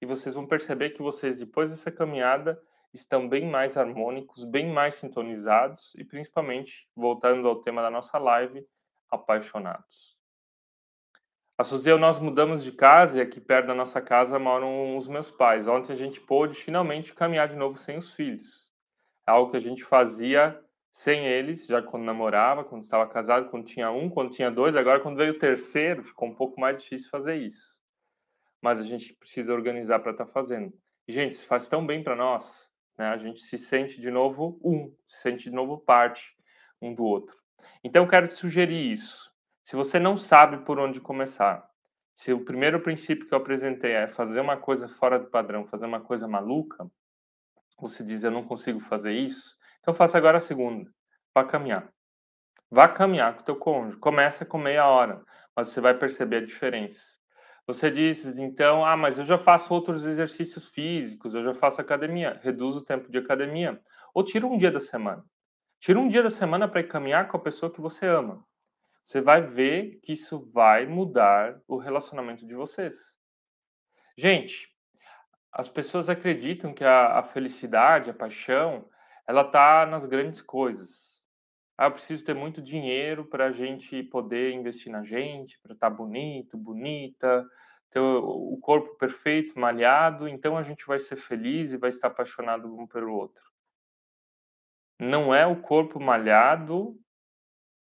e 0.00 0.06
vocês 0.06 0.34
vão 0.34 0.46
perceber 0.46 0.90
que 0.90 1.02
vocês, 1.02 1.38
depois 1.38 1.70
dessa 1.70 1.90
caminhada, 1.90 2.60
estão 2.92 3.28
bem 3.28 3.48
mais 3.48 3.76
harmônicos, 3.76 4.44
bem 4.44 4.70
mais 4.70 4.96
sintonizados 4.96 5.94
e, 5.96 6.04
principalmente, 6.04 6.88
voltando 6.94 7.48
ao 7.48 7.62
tema 7.62 7.80
da 7.82 7.90
nossa 7.90 8.18
live, 8.18 8.66
apaixonados. 9.10 10.12
A 11.58 11.64
eu, 11.88 11.98
nós 11.98 12.18
mudamos 12.18 12.64
de 12.64 12.72
casa 12.72 13.18
e 13.18 13.20
aqui 13.20 13.40
perto 13.40 13.68
da 13.68 13.74
nossa 13.74 14.00
casa 14.00 14.38
moram 14.38 14.96
os 14.96 15.06
meus 15.06 15.30
pais. 15.30 15.68
Ontem 15.68 15.92
a 15.92 15.96
gente 15.96 16.20
pôde 16.20 16.54
finalmente 16.54 17.14
caminhar 17.14 17.46
de 17.46 17.54
novo 17.54 17.76
sem 17.76 17.96
os 17.96 18.12
filhos. 18.14 18.61
É 19.26 19.30
algo 19.30 19.50
que 19.50 19.56
a 19.56 19.60
gente 19.60 19.84
fazia 19.84 20.58
sem 20.90 21.26
eles, 21.26 21.66
já 21.66 21.80
quando 21.80 22.04
namorava, 22.04 22.64
quando 22.64 22.82
estava 22.82 23.06
casado, 23.06 23.48
quando 23.48 23.64
tinha 23.64 23.90
um, 23.90 24.10
quando 24.10 24.30
tinha 24.30 24.50
dois. 24.50 24.76
Agora, 24.76 25.00
quando 25.00 25.16
veio 25.16 25.32
o 25.32 25.38
terceiro, 25.38 26.04
ficou 26.04 26.28
um 26.28 26.34
pouco 26.34 26.60
mais 26.60 26.82
difícil 26.82 27.08
fazer 27.08 27.36
isso. 27.36 27.80
Mas 28.60 28.78
a 28.78 28.84
gente 28.84 29.14
precisa 29.14 29.52
organizar 29.54 30.00
para 30.00 30.12
estar 30.12 30.26
tá 30.26 30.32
fazendo. 30.32 30.72
E, 31.08 31.12
gente, 31.12 31.32
isso 31.32 31.46
faz 31.46 31.66
tão 31.66 31.84
bem 31.86 32.02
para 32.02 32.14
nós. 32.14 32.68
Né? 32.98 33.06
A 33.06 33.16
gente 33.16 33.40
se 33.40 33.56
sente 33.56 34.00
de 34.00 34.10
novo 34.10 34.60
um, 34.62 34.94
se 35.06 35.22
sente 35.22 35.44
de 35.44 35.56
novo 35.56 35.78
parte 35.78 36.36
um 36.80 36.94
do 36.94 37.04
outro. 37.04 37.34
Então, 37.82 38.04
eu 38.04 38.08
quero 38.08 38.28
te 38.28 38.34
sugerir 38.34 38.92
isso. 38.92 39.32
Se 39.64 39.74
você 39.74 39.98
não 39.98 40.16
sabe 40.16 40.58
por 40.58 40.78
onde 40.78 41.00
começar, 41.00 41.66
se 42.14 42.32
o 42.32 42.44
primeiro 42.44 42.80
princípio 42.80 43.26
que 43.26 43.32
eu 43.32 43.38
apresentei 43.38 43.92
é 43.92 44.08
fazer 44.08 44.40
uma 44.40 44.56
coisa 44.56 44.88
fora 44.88 45.18
do 45.18 45.26
padrão, 45.26 45.66
fazer 45.66 45.86
uma 45.86 46.00
coisa 46.00 46.28
maluca, 46.28 46.86
você 47.82 48.04
diz 48.04 48.22
eu 48.22 48.30
não 48.30 48.44
consigo 48.44 48.80
fazer 48.80 49.12
isso, 49.12 49.56
então 49.80 49.92
faça 49.92 50.16
agora 50.16 50.38
a 50.38 50.40
segunda. 50.40 50.90
Vá 51.34 51.44
caminhar. 51.44 51.92
Vá 52.70 52.88
caminhar 52.88 53.34
com 53.34 53.42
o 53.42 53.44
teu 53.44 53.56
cônjuge. 53.56 53.98
Começa 53.98 54.46
com 54.46 54.56
meia 54.56 54.86
hora, 54.86 55.22
mas 55.54 55.68
você 55.68 55.80
vai 55.80 55.92
perceber 55.92 56.36
a 56.36 56.46
diferença. 56.46 57.02
Você 57.66 57.90
diz, 57.90 58.24
então, 58.38 58.84
ah, 58.84 58.96
mas 58.96 59.18
eu 59.18 59.24
já 59.24 59.38
faço 59.38 59.72
outros 59.74 60.04
exercícios 60.04 60.68
físicos, 60.68 61.34
eu 61.34 61.44
já 61.44 61.54
faço 61.54 61.80
academia. 61.80 62.40
Reduz 62.42 62.76
o 62.76 62.84
tempo 62.84 63.10
de 63.10 63.18
academia. 63.18 63.80
Ou 64.14 64.24
tira 64.24 64.46
um 64.46 64.56
dia 64.56 64.70
da 64.70 64.80
semana. 64.80 65.24
Tira 65.78 65.98
um 65.98 66.08
dia 66.08 66.22
da 66.22 66.30
semana 66.30 66.68
para 66.68 66.80
ir 66.80 66.88
caminhar 66.88 67.28
com 67.28 67.36
a 67.36 67.40
pessoa 67.40 67.72
que 67.72 67.80
você 67.80 68.06
ama. 68.06 68.44
Você 69.04 69.20
vai 69.20 69.42
ver 69.42 70.00
que 70.02 70.12
isso 70.12 70.40
vai 70.52 70.86
mudar 70.86 71.60
o 71.66 71.76
relacionamento 71.76 72.46
de 72.46 72.54
vocês. 72.54 72.94
Gente, 74.16 74.71
as 75.52 75.68
pessoas 75.68 76.08
acreditam 76.08 76.72
que 76.72 76.82
a, 76.82 77.18
a 77.18 77.22
felicidade, 77.22 78.08
a 78.08 78.14
paixão, 78.14 78.88
ela 79.26 79.44
tá 79.44 79.84
nas 79.84 80.06
grandes 80.06 80.40
coisas. 80.40 81.12
Ah, 81.76 81.86
eu 81.86 81.92
preciso 81.92 82.24
ter 82.24 82.34
muito 82.34 82.62
dinheiro 82.62 83.24
para 83.26 83.46
a 83.46 83.52
gente 83.52 84.02
poder 84.04 84.52
investir 84.52 84.90
na 84.90 85.02
gente, 85.02 85.58
para 85.60 85.74
estar 85.74 85.90
tá 85.90 85.96
bonito, 85.96 86.56
bonita, 86.56 87.46
ter 87.90 88.00
o, 88.00 88.56
corpo 88.62 88.96
perfeito, 88.96 89.58
malhado, 89.58 90.26
então 90.26 90.56
a 90.56 90.62
gente 90.62 90.86
vai 90.86 90.98
ser 90.98 91.16
feliz 91.16 91.72
e 91.72 91.76
vai 91.76 91.90
estar 91.90 92.08
apaixonado 92.08 92.74
um 92.74 92.86
pelo 92.86 93.14
outro. 93.14 93.42
Não 94.98 95.34
é 95.34 95.46
o 95.46 95.60
corpo 95.60 96.00
malhado, 96.00 96.98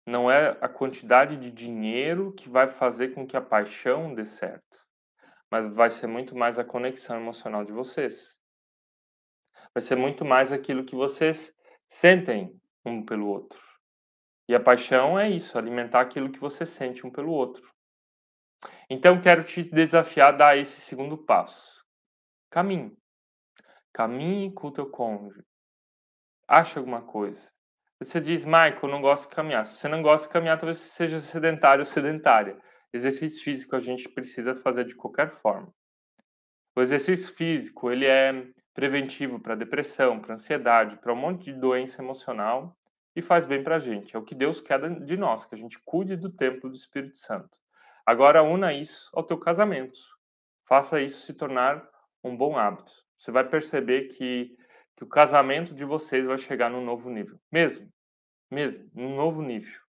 não 0.05 0.29
é 0.29 0.58
a 0.60 0.67
quantidade 0.67 1.38
de 1.38 1.50
dinheiro 1.51 2.34
que 2.34 2.50
vai 2.50 2.67
fazer 2.67 3.10
com 3.10 3.25
que 3.25 3.38
a 3.38 3.41
paixão 3.41 4.13
dê 4.13 4.25
certo, 4.25 4.86
mas 5.53 5.72
vai 5.72 5.91
ser 5.91 6.07
muito 6.07 6.36
mais 6.36 6.57
a 6.57 6.63
conexão 6.63 7.15
emocional 7.15 7.63
de 7.63 7.72
vocês. 7.72 8.36
Vai 9.72 9.83
ser 9.83 9.95
muito 9.95 10.25
mais 10.25 10.51
aquilo 10.51 10.83
que 10.83 10.95
vocês 10.95 11.53
sentem 11.88 12.60
um 12.83 13.05
pelo 13.05 13.27
outro. 13.27 13.62
E 14.50 14.55
a 14.55 14.60
paixão 14.60 15.19
é 15.19 15.29
isso, 15.29 15.55
alimentar 15.55 16.01
aquilo 16.01 16.31
que 16.31 16.39
você 16.39 16.65
sente 16.65 17.05
um 17.05 17.12
pelo 17.12 17.31
outro. 17.31 17.72
Então 18.89 19.22
quero 19.22 19.43
te 19.43 19.62
desafiar 19.62 20.33
a 20.33 20.38
dar 20.38 20.57
esse 20.57 20.81
segundo 20.81 21.24
passo. 21.24 21.86
Caminhe. 22.50 22.98
Caminhe 23.93 24.51
com 24.51 24.69
o 24.69 24.74
teu 24.74 24.89
cônjuge. 24.89 25.43
Ache 26.48 26.79
alguma 26.79 27.03
coisa. 27.03 27.48
Você 28.00 28.19
diz, 28.19 28.43
Michael, 28.43 28.88
não 28.88 29.01
gosto 29.01 29.29
de 29.29 29.36
caminhar. 29.36 29.67
Se 29.67 29.75
você 29.75 29.88
não 29.88 30.01
gosta 30.01 30.25
de 30.25 30.33
caminhar, 30.33 30.57
talvez 30.57 30.79
você 30.79 30.89
seja 30.89 31.19
sedentário 31.19 31.81
ou 31.81 31.86
sedentária. 31.86 32.60
Exercício 32.93 33.43
físico 33.43 33.75
a 33.75 33.79
gente 33.79 34.07
precisa 34.07 34.55
fazer 34.55 34.85
de 34.85 34.95
qualquer 34.95 35.31
forma. 35.31 35.73
O 36.75 36.81
exercício 36.81 37.33
físico, 37.33 37.91
ele 37.91 38.05
é 38.05 38.47
preventivo 38.73 39.39
para 39.39 39.55
depressão, 39.55 40.19
para 40.19 40.35
ansiedade, 40.35 40.97
para 40.97 41.13
um 41.13 41.15
monte 41.15 41.45
de 41.45 41.59
doença 41.59 42.01
emocional 42.01 42.75
e 43.15 43.21
faz 43.21 43.45
bem 43.45 43.63
para 43.63 43.75
a 43.75 43.79
gente. 43.79 44.15
É 44.15 44.19
o 44.19 44.23
que 44.23 44.33
Deus 44.33 44.59
quer 44.59 44.79
de 45.03 45.17
nós, 45.17 45.45
que 45.45 45.55
a 45.55 45.57
gente 45.57 45.79
cuide 45.85 46.15
do 46.15 46.31
templo 46.31 46.69
do 46.69 46.75
Espírito 46.75 47.17
Santo. 47.17 47.57
Agora, 48.05 48.43
una 48.43 48.73
isso 48.73 49.09
ao 49.13 49.23
teu 49.23 49.38
casamento. 49.38 50.00
Faça 50.65 51.00
isso 51.00 51.21
se 51.21 51.33
tornar 51.33 51.88
um 52.23 52.35
bom 52.35 52.57
hábito. 52.57 52.91
Você 53.15 53.31
vai 53.31 53.47
perceber 53.47 54.09
que, 54.09 54.57
que 54.95 55.03
o 55.03 55.07
casamento 55.07 55.73
de 55.73 55.85
vocês 55.85 56.25
vai 56.25 56.38
chegar 56.38 56.69
num 56.69 56.83
novo 56.83 57.09
nível. 57.09 57.39
Mesmo, 57.51 57.89
mesmo, 58.50 58.89
num 58.93 59.15
novo 59.15 59.41
nível. 59.41 59.79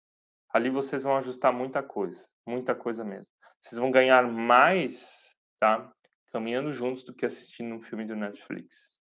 Ali 0.50 0.70
vocês 0.70 1.02
vão 1.02 1.16
ajustar 1.16 1.52
muita 1.52 1.82
coisa, 1.82 2.24
muita 2.46 2.74
coisa 2.74 3.04
mesmo. 3.04 3.30
Vocês 3.60 3.78
vão 3.78 3.90
ganhar 3.90 4.22
mais, 4.30 5.34
tá? 5.58 5.90
Caminhando 6.32 6.72
juntos 6.72 7.04
do 7.04 7.14
que 7.14 7.24
assistindo 7.24 7.74
um 7.74 7.80
filme 7.80 8.04
do 8.04 8.16
Netflix. 8.16 8.94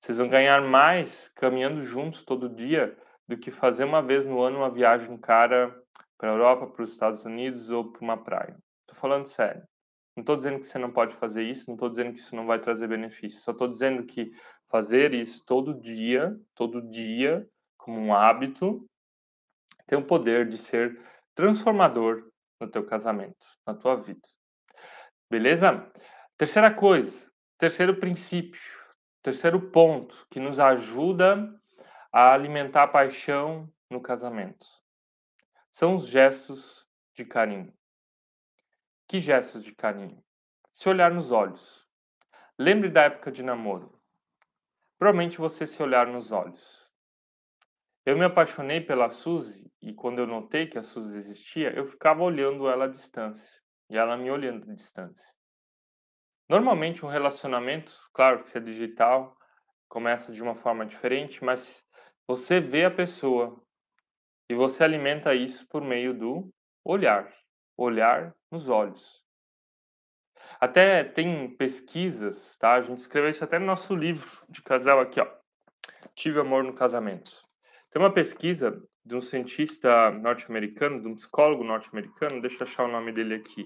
Vocês 0.00 0.18
vão 0.18 0.28
ganhar 0.28 0.62
mais 0.62 1.28
caminhando 1.34 1.82
juntos 1.82 2.24
todo 2.24 2.48
dia 2.48 2.96
do 3.28 3.36
que 3.36 3.50
fazer 3.50 3.84
uma 3.84 4.02
vez 4.02 4.26
no 4.26 4.40
ano 4.40 4.58
uma 4.58 4.70
viagem 4.70 5.16
cara 5.18 5.76
para 6.16 6.30
a 6.30 6.32
Europa, 6.32 6.66
para 6.66 6.82
os 6.82 6.92
Estados 6.92 7.24
Unidos 7.24 7.70
ou 7.70 7.92
para 7.92 8.02
uma 8.02 8.16
praia. 8.16 8.56
Estou 8.80 8.98
falando 8.98 9.26
sério. 9.26 9.62
Não 10.16 10.22
estou 10.22 10.36
dizendo 10.36 10.60
que 10.60 10.66
você 10.66 10.78
não 10.78 10.90
pode 10.90 11.14
fazer 11.16 11.42
isso, 11.42 11.64
não 11.66 11.74
estou 11.74 11.90
dizendo 11.90 12.12
que 12.12 12.18
isso 12.18 12.34
não 12.34 12.46
vai 12.46 12.58
trazer 12.58 12.88
benefício. 12.88 13.40
Só 13.40 13.52
estou 13.52 13.68
dizendo 13.68 14.04
que 14.04 14.32
fazer 14.68 15.12
isso 15.12 15.44
todo 15.44 15.78
dia, 15.78 16.34
todo 16.54 16.80
dia, 16.80 17.46
como 17.76 18.00
um 18.00 18.14
hábito, 18.14 18.88
tem 19.86 19.98
o 19.98 20.06
poder 20.06 20.48
de 20.48 20.56
ser 20.56 20.98
transformador 21.34 22.26
no 22.60 22.68
teu 22.68 22.84
casamento, 22.84 23.46
na 23.66 23.74
tua 23.74 23.96
vida. 23.96 24.26
Beleza? 25.30 25.90
Terceira 26.36 26.72
coisa, 26.72 27.30
terceiro 27.58 27.98
princípio, 27.98 28.60
terceiro 29.22 29.70
ponto 29.70 30.26
que 30.30 30.38
nos 30.38 30.60
ajuda 30.60 31.52
a 32.12 32.32
alimentar 32.32 32.84
a 32.84 32.88
paixão 32.88 33.72
no 33.90 34.00
casamento. 34.00 34.66
São 35.70 35.94
os 35.94 36.06
gestos 36.06 36.86
de 37.14 37.24
carinho. 37.24 37.72
Que 39.08 39.20
gestos 39.20 39.64
de 39.64 39.74
carinho? 39.74 40.22
Se 40.72 40.88
olhar 40.88 41.12
nos 41.12 41.30
olhos. 41.30 41.86
Lembre 42.58 42.88
da 42.88 43.02
época 43.02 43.30
de 43.30 43.42
namoro. 43.42 44.00
Provavelmente 44.98 45.38
você 45.38 45.66
se 45.66 45.82
olhar 45.82 46.06
nos 46.06 46.32
olhos. 46.32 46.90
Eu 48.04 48.16
me 48.16 48.24
apaixonei 48.24 48.80
pela 48.80 49.10
Suzy 49.10 49.70
e 49.86 49.94
quando 49.94 50.18
eu 50.18 50.26
notei 50.26 50.66
que 50.66 50.76
a 50.76 50.82
Suzy 50.82 51.16
existia, 51.16 51.72
eu 51.72 51.84
ficava 51.84 52.20
olhando 52.20 52.68
ela 52.68 52.86
à 52.86 52.88
distância 52.88 53.62
e 53.88 53.96
ela 53.96 54.16
me 54.16 54.28
olhando 54.28 54.68
à 54.68 54.74
distância. 54.74 55.32
Normalmente 56.48 57.06
um 57.06 57.08
relacionamento, 57.08 57.96
claro 58.12 58.42
que 58.42 58.48
se 58.48 58.58
é 58.58 58.60
digital, 58.60 59.36
começa 59.88 60.32
de 60.32 60.42
uma 60.42 60.56
forma 60.56 60.84
diferente, 60.84 61.44
mas 61.44 61.84
você 62.26 62.60
vê 62.60 62.84
a 62.84 62.90
pessoa 62.90 63.62
e 64.50 64.56
você 64.56 64.82
alimenta 64.82 65.32
isso 65.36 65.68
por 65.68 65.82
meio 65.82 66.12
do 66.12 66.52
olhar, 66.84 67.32
olhar 67.76 68.34
nos 68.50 68.68
olhos. 68.68 69.22
Até 70.58 71.04
tem 71.04 71.48
pesquisas, 71.56 72.56
tá? 72.56 72.74
A 72.74 72.82
gente 72.82 72.98
escreveu 72.98 73.30
isso 73.30 73.44
até 73.44 73.56
no 73.56 73.66
nosso 73.66 73.94
livro 73.94 74.44
de 74.48 74.64
casal 74.64 74.98
aqui, 74.98 75.20
ó. 75.20 75.32
Tive 76.12 76.40
amor 76.40 76.64
no 76.64 76.74
casamento. 76.74 77.40
Tem 77.92 78.02
uma 78.02 78.12
pesquisa 78.12 78.82
de 79.06 79.14
um 79.14 79.20
cientista 79.20 80.10
norte-americano, 80.10 81.00
de 81.00 81.06
um 81.06 81.14
psicólogo 81.14 81.62
norte-americano, 81.62 82.40
deixa 82.40 82.64
eu 82.64 82.66
achar 82.66 82.84
o 82.84 82.90
nome 82.90 83.12
dele 83.12 83.36
aqui. 83.36 83.64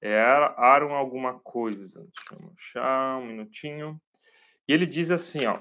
É 0.00 0.16
Aaron 0.20 0.94
alguma 0.94 1.40
coisa. 1.40 2.00
Deixa 2.00 2.40
eu 2.40 2.52
achar 2.56 3.18
um 3.18 3.26
minutinho. 3.26 4.00
E 4.68 4.72
ele 4.72 4.86
diz 4.86 5.10
assim, 5.10 5.44
ó. 5.46 5.60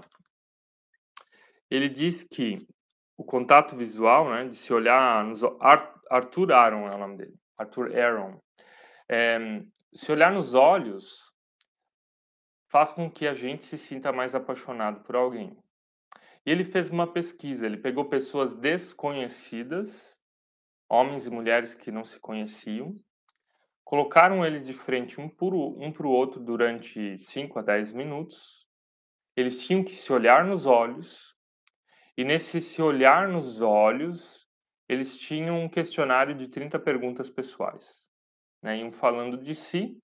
Ele 1.68 1.90
diz 1.90 2.24
que 2.24 2.68
o 3.18 3.24
contato 3.24 3.76
visual, 3.76 4.30
né, 4.30 4.46
de 4.46 4.56
se 4.56 4.72
olhar 4.72 5.26
nos 5.26 5.42
Arthur 6.12 6.52
Aaron 6.52 6.88
é 6.88 6.96
o 6.96 7.00
nome 7.00 7.18
dele, 7.18 7.34
Arthur 7.58 7.98
Aaron, 7.98 8.40
é, 9.10 9.64
se 9.94 10.12
olhar 10.12 10.32
nos 10.32 10.54
olhos 10.54 11.26
faz 12.70 12.94
com 12.94 13.10
que 13.10 13.28
a 13.28 13.34
gente 13.34 13.66
se 13.66 13.78
sinta 13.78 14.12
mais 14.12 14.36
apaixonado 14.36 15.02
por 15.02 15.16
alguém. 15.16 15.58
E 16.48 16.50
ele 16.50 16.64
fez 16.64 16.90
uma 16.90 17.06
pesquisa, 17.06 17.66
ele 17.66 17.76
pegou 17.76 18.06
pessoas 18.06 18.56
desconhecidas, 18.56 20.16
homens 20.90 21.26
e 21.26 21.30
mulheres 21.30 21.76
que 21.76 21.92
não 21.92 22.06
se 22.06 22.18
conheciam, 22.22 22.98
colocaram 23.84 24.46
eles 24.46 24.66
de 24.66 24.72
frente 24.72 25.20
um 25.20 25.28
para 25.28 25.54
o 26.08 26.10
outro 26.10 26.40
durante 26.40 27.18
5 27.18 27.60
a 27.60 27.62
10 27.62 27.92
minutos. 27.92 28.66
Eles 29.36 29.62
tinham 29.66 29.84
que 29.84 29.92
se 29.92 30.14
olhar 30.14 30.46
nos 30.46 30.66
olhos 30.66 31.36
e 32.16 32.24
nesse 32.24 32.62
se 32.62 32.82
olhar 32.82 33.28
nos 33.28 33.60
olhos, 33.60 34.48
eles 34.88 35.20
tinham 35.20 35.66
um 35.66 35.68
questionário 35.68 36.34
de 36.34 36.48
30 36.48 36.80
perguntas 36.80 37.30
pessoais. 37.30 38.02
Né? 38.64 38.78
Iam 38.78 38.94
falando 38.94 39.38
de 39.38 39.54
si, 39.54 40.02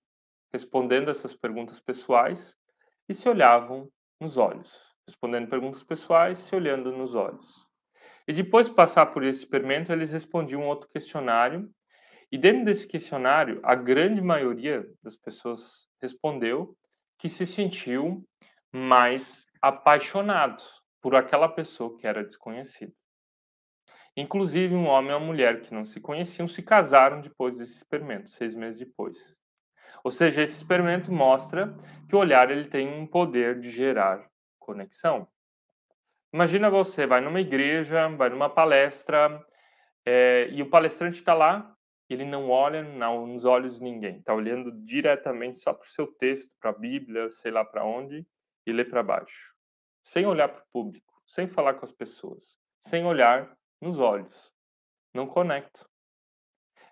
respondendo 0.51 1.09
essas 1.09 1.33
perguntas 1.33 1.79
pessoais, 1.79 2.53
e 3.07 3.13
se 3.13 3.29
olhavam 3.29 3.89
nos 4.19 4.35
olhos. 4.35 4.92
Respondendo 5.07 5.50
perguntas 5.50 5.83
pessoais, 5.83 6.38
se 6.39 6.55
olhando 6.55 6.91
nos 6.91 7.15
olhos. 7.15 7.67
E 8.27 8.31
depois 8.31 8.67
de 8.67 8.75
passar 8.75 9.07
por 9.07 9.24
esse 9.24 9.39
experimento, 9.39 9.91
eles 9.91 10.12
respondiam 10.12 10.65
outro 10.65 10.89
questionário. 10.89 11.69
E 12.31 12.38
dentro 12.38 12.65
desse 12.65 12.88
questionário, 12.88 13.60
a 13.63 13.75
grande 13.75 14.22
maioria 14.22 14.88
das 15.03 15.15
pessoas 15.15 15.88
respondeu 16.01 16.75
que 17.19 17.29
se 17.29 17.45
sentiu 17.45 18.25
mais 18.72 19.45
apaixonado 19.62 20.63
por 21.01 21.15
aquela 21.15 21.50
pessoa 21.50 21.98
que 21.98 22.07
era 22.07 22.24
desconhecida. 22.24 22.93
Inclusive, 24.15 24.74
um 24.74 24.86
homem 24.86 25.12
e 25.12 25.15
uma 25.15 25.25
mulher 25.25 25.62
que 25.62 25.74
não 25.74 25.83
se 25.83 26.00
conheciam 26.00 26.48
se 26.48 26.62
casaram 26.62 27.19
depois 27.19 27.55
desse 27.57 27.77
experimento, 27.77 28.29
seis 28.29 28.55
meses 28.55 28.79
depois. 28.79 29.36
Ou 30.03 30.12
seja, 30.12 30.41
esse 30.41 30.57
experimento 30.57 31.12
mostra 31.12 31.75
que 32.07 32.15
o 32.15 32.19
olhar 32.19 32.51
ele 32.51 32.69
tem 32.69 32.88
um 32.88 33.07
poder 33.07 33.60
de 33.60 33.72
gerar 33.72 34.29
conexão. 34.63 35.27
Imagina 36.34 36.70
você 36.70 37.05
vai 37.05 37.22
numa 37.22 37.39
igreja, 37.39 38.08
vai 38.10 38.29
numa 38.29 38.50
palestra, 38.50 39.46
é, 40.05 40.48
e 40.51 40.62
o 40.62 40.70
palestrante 40.70 41.17
está 41.17 41.34
lá, 41.34 41.75
ele 42.10 42.25
não 42.25 42.50
olha 42.50 42.84
nos 42.84 43.46
olhos 43.46 43.77
de 43.77 43.84
ninguém, 43.84 44.17
está 44.17 44.34
olhando 44.34 44.72
diretamente 44.84 45.60
só 45.60 45.74
para 45.74 45.86
o 45.86 45.89
seu 45.89 46.08
texto, 46.08 46.51
para 46.60 46.72
a 46.72 46.74
Bíblia, 46.74 47.29
sei 47.29 47.51
lá 47.51 47.63
para 47.63 47.86
onde, 47.86 48.25
e 48.65 48.72
lê 48.72 48.84
para 48.84 49.03
baixo, 49.03 49.53
sem 50.03 50.25
olhar 50.25 50.50
para 50.50 50.62
o 50.62 50.67
público, 50.72 51.22
sem 51.25 51.48
falar 51.48 51.75
com 51.75 51.86
as 51.86 51.91
pessoas, 51.91 52.58
sem 52.82 53.05
olhar 53.05 53.55
nos 53.82 54.00
olhos. 54.00 54.51
Não 55.13 55.27
conecta. 55.27 55.86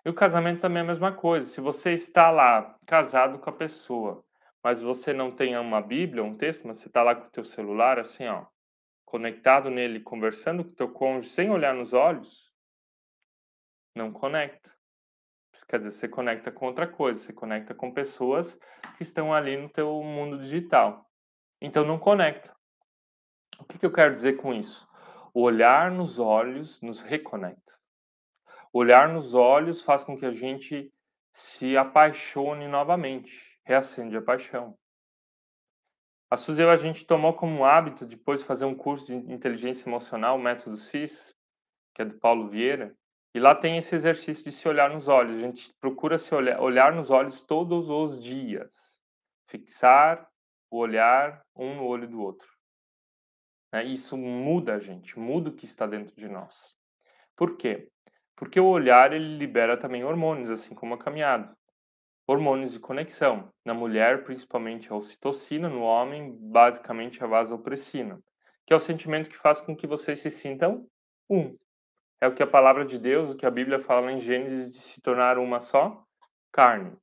E 0.04 0.08
o 0.08 0.14
casamento 0.14 0.60
também 0.60 0.78
é 0.78 0.84
a 0.84 0.88
mesma 0.88 1.12
coisa. 1.12 1.48
Se 1.48 1.60
você 1.60 1.92
está 1.92 2.30
lá 2.30 2.76
casado 2.86 3.38
com 3.38 3.50
a 3.50 3.52
pessoa, 3.52 4.24
mas 4.62 4.82
você 4.82 5.12
não 5.12 5.34
tem 5.34 5.56
uma 5.56 5.80
Bíblia, 5.80 6.22
um 6.22 6.36
texto, 6.36 6.66
mas 6.66 6.78
você 6.78 6.88
está 6.88 7.02
lá 7.02 7.14
com 7.14 7.26
o 7.26 7.30
teu 7.30 7.44
celular, 7.44 7.98
assim, 7.98 8.26
ó, 8.26 8.46
conectado 9.04 9.70
nele, 9.70 10.00
conversando 10.00 10.64
com 10.64 10.70
o 10.70 10.74
teu 10.74 10.90
cônjuge 10.90 11.30
sem 11.30 11.50
olhar 11.50 11.74
nos 11.74 11.92
olhos, 11.92 12.52
não 13.94 14.12
conecta. 14.12 14.70
Quer 15.68 15.78
dizer, 15.78 15.92
você 15.92 16.08
conecta 16.08 16.52
com 16.52 16.66
outra 16.66 16.86
coisa, 16.86 17.18
você 17.18 17.32
conecta 17.32 17.74
com 17.74 17.92
pessoas 17.92 18.58
que 18.96 19.02
estão 19.02 19.32
ali 19.32 19.56
no 19.56 19.70
teu 19.70 20.02
mundo 20.02 20.38
digital. 20.38 21.10
Então 21.60 21.84
não 21.84 21.98
conecta. 21.98 22.54
O 23.58 23.64
que, 23.64 23.78
que 23.78 23.86
eu 23.86 23.92
quero 23.92 24.12
dizer 24.12 24.34
com 24.34 24.52
isso? 24.52 24.86
O 25.32 25.40
olhar 25.40 25.90
nos 25.90 26.18
olhos 26.18 26.80
nos 26.82 27.00
reconecta. 27.00 27.72
O 28.72 28.80
olhar 28.80 29.08
nos 29.08 29.32
olhos 29.32 29.82
faz 29.82 30.02
com 30.02 30.16
que 30.16 30.26
a 30.26 30.32
gente 30.32 30.92
se 31.32 31.76
apaixone 31.76 32.68
novamente, 32.68 33.51
reacende 33.64 34.16
a 34.16 34.22
paixão. 34.22 34.76
A 36.30 36.36
Suzy 36.36 36.62
a 36.62 36.76
gente 36.76 37.04
tomou 37.04 37.34
como 37.34 37.64
hábito 37.64 38.06
depois 38.06 38.40
de 38.40 38.46
fazer 38.46 38.64
um 38.64 38.74
curso 38.74 39.06
de 39.06 39.14
inteligência 39.14 39.88
emocional, 39.88 40.36
o 40.36 40.42
método 40.42 40.76
CIS, 40.76 41.36
que 41.94 42.02
é 42.02 42.04
do 42.04 42.18
Paulo 42.18 42.48
Vieira, 42.48 42.96
e 43.34 43.40
lá 43.40 43.54
tem 43.54 43.78
esse 43.78 43.94
exercício 43.94 44.44
de 44.44 44.52
se 44.52 44.68
olhar 44.68 44.90
nos 44.90 45.08
olhos. 45.08 45.36
A 45.36 45.46
gente 45.46 45.72
procura 45.80 46.18
se 46.18 46.34
olhar, 46.34 46.60
olhar 46.60 46.92
nos 46.92 47.10
olhos 47.10 47.40
todos 47.40 47.88
os 47.88 48.22
dias. 48.22 48.98
Fixar 49.48 50.28
o 50.70 50.78
olhar 50.78 51.42
um 51.56 51.76
no 51.76 51.84
olho 51.84 52.08
do 52.08 52.20
outro. 52.20 52.48
Né? 53.72 53.84
Isso 53.84 54.16
muda 54.16 54.74
a 54.74 54.78
gente, 54.78 55.18
muda 55.18 55.48
o 55.48 55.54
que 55.54 55.64
está 55.64 55.86
dentro 55.86 56.14
de 56.14 56.28
nós. 56.28 56.74
Por 57.36 57.56
quê? 57.56 57.90
Porque 58.36 58.60
o 58.60 58.66
olhar 58.66 59.12
ele 59.12 59.36
libera 59.36 59.76
também 59.76 60.04
hormônios, 60.04 60.50
assim 60.50 60.74
como 60.74 60.94
a 60.94 60.98
caminhada. 60.98 61.56
Hormônios 62.32 62.72
de 62.72 62.80
conexão. 62.80 63.52
Na 63.64 63.74
mulher, 63.74 64.24
principalmente 64.24 64.92
a 64.92 64.96
ocitocina, 64.96 65.68
no 65.68 65.82
homem, 65.82 66.36
basicamente 66.40 67.22
a 67.22 67.26
vasopressina, 67.26 68.18
que 68.66 68.72
é 68.72 68.76
o 68.76 68.80
sentimento 68.80 69.28
que 69.28 69.36
faz 69.36 69.60
com 69.60 69.76
que 69.76 69.86
vocês 69.86 70.20
se 70.20 70.30
sintam 70.30 70.86
um 71.28 71.56
é 72.22 72.28
o 72.28 72.32
que 72.32 72.42
a 72.42 72.46
palavra 72.46 72.84
de 72.84 73.00
Deus, 73.00 73.30
o 73.30 73.34
que 73.34 73.44
a 73.44 73.50
Bíblia 73.50 73.80
fala 73.80 74.12
em 74.12 74.20
Gênesis 74.20 74.72
de 74.72 74.78
se 74.78 75.00
tornar 75.00 75.38
uma 75.38 75.58
só 75.58 76.04
carne. 76.52 76.96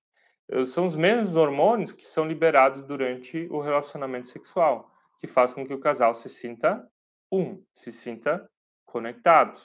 São 0.66 0.86
os 0.86 0.96
mesmos 0.96 1.36
hormônios 1.36 1.92
que 1.92 2.06
são 2.06 2.26
liberados 2.26 2.84
durante 2.84 3.46
o 3.52 3.60
relacionamento 3.60 4.30
sexual, 4.30 4.90
que 5.20 5.28
faz 5.28 5.54
com 5.54 5.68
que 5.68 5.74
o 5.74 5.80
casal 5.80 6.16
se 6.16 6.30
sinta 6.30 6.90
um, 7.30 7.62
se 7.76 7.92
sinta 7.92 8.50
conectado. 8.86 9.60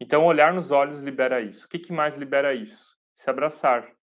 Então, 0.00 0.26
olhar 0.26 0.52
nos 0.52 0.72
olhos 0.72 0.98
libera 0.98 1.40
isso. 1.40 1.66
O 1.66 1.68
que, 1.68 1.78
que 1.78 1.92
mais 1.92 2.16
libera 2.16 2.52
isso? 2.52 2.98
Se 3.14 3.30
abraçar. 3.30 3.95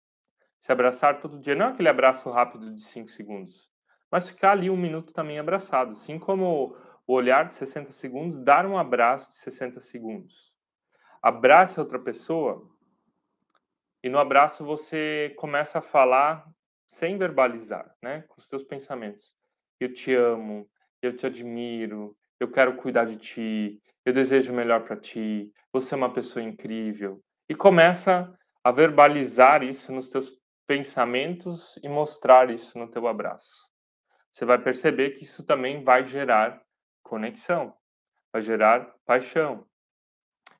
Se 0.61 0.71
abraçar 0.71 1.19
todo 1.19 1.39
dia. 1.39 1.55
Não 1.55 1.65
é 1.65 1.69
aquele 1.71 1.89
abraço 1.89 2.29
rápido 2.29 2.73
de 2.73 2.81
5 2.81 3.09
segundos, 3.09 3.69
mas 4.09 4.29
ficar 4.29 4.51
ali 4.51 4.69
um 4.69 4.77
minuto 4.77 5.11
também 5.11 5.37
abraçado. 5.37 5.91
Assim 5.91 6.17
como 6.17 6.77
o 7.05 7.13
olhar 7.13 7.43
de 7.45 7.53
60 7.53 7.91
segundos, 7.91 8.39
dar 8.39 8.65
um 8.65 8.77
abraço 8.77 9.31
de 9.31 9.39
60 9.39 9.81
segundos 9.81 10.51
abraça 11.21 11.81
outra 11.81 11.99
pessoa 11.99 12.67
e 14.03 14.09
no 14.09 14.17
abraço 14.17 14.65
você 14.65 15.33
começa 15.37 15.77
a 15.77 15.81
falar 15.81 16.45
sem 16.87 17.17
verbalizar, 17.17 17.95
né, 18.01 18.25
com 18.27 18.39
os 18.39 18.47
teus 18.47 18.63
pensamentos. 18.63 19.33
Eu 19.79 19.93
te 19.93 20.13
amo, 20.13 20.67
eu 21.01 21.15
te 21.15 21.27
admiro, 21.27 22.17
eu 22.39 22.51
quero 22.51 22.75
cuidar 22.75 23.05
de 23.05 23.17
ti, 23.17 23.81
eu 24.03 24.11
desejo 24.11 24.51
o 24.51 24.55
melhor 24.55 24.83
para 24.83 24.97
ti, 24.97 25.51
você 25.71 25.93
é 25.93 25.97
uma 25.97 26.11
pessoa 26.11 26.43
incrível. 26.43 27.21
E 27.47 27.53
começa 27.53 28.33
a 28.63 28.71
verbalizar 28.71 29.63
isso 29.63 29.93
nos 29.93 30.09
teus 30.09 30.40
pensamentos 30.71 31.77
e 31.83 31.89
mostrar 31.89 32.49
isso 32.49 32.79
no 32.79 32.89
teu 32.89 33.05
abraço. 33.05 33.69
Você 34.31 34.45
vai 34.45 34.57
perceber 34.57 35.09
que 35.11 35.25
isso 35.25 35.45
também 35.45 35.83
vai 35.83 36.05
gerar 36.05 36.63
conexão, 37.03 37.75
vai 38.31 38.41
gerar 38.41 38.95
paixão, 39.05 39.67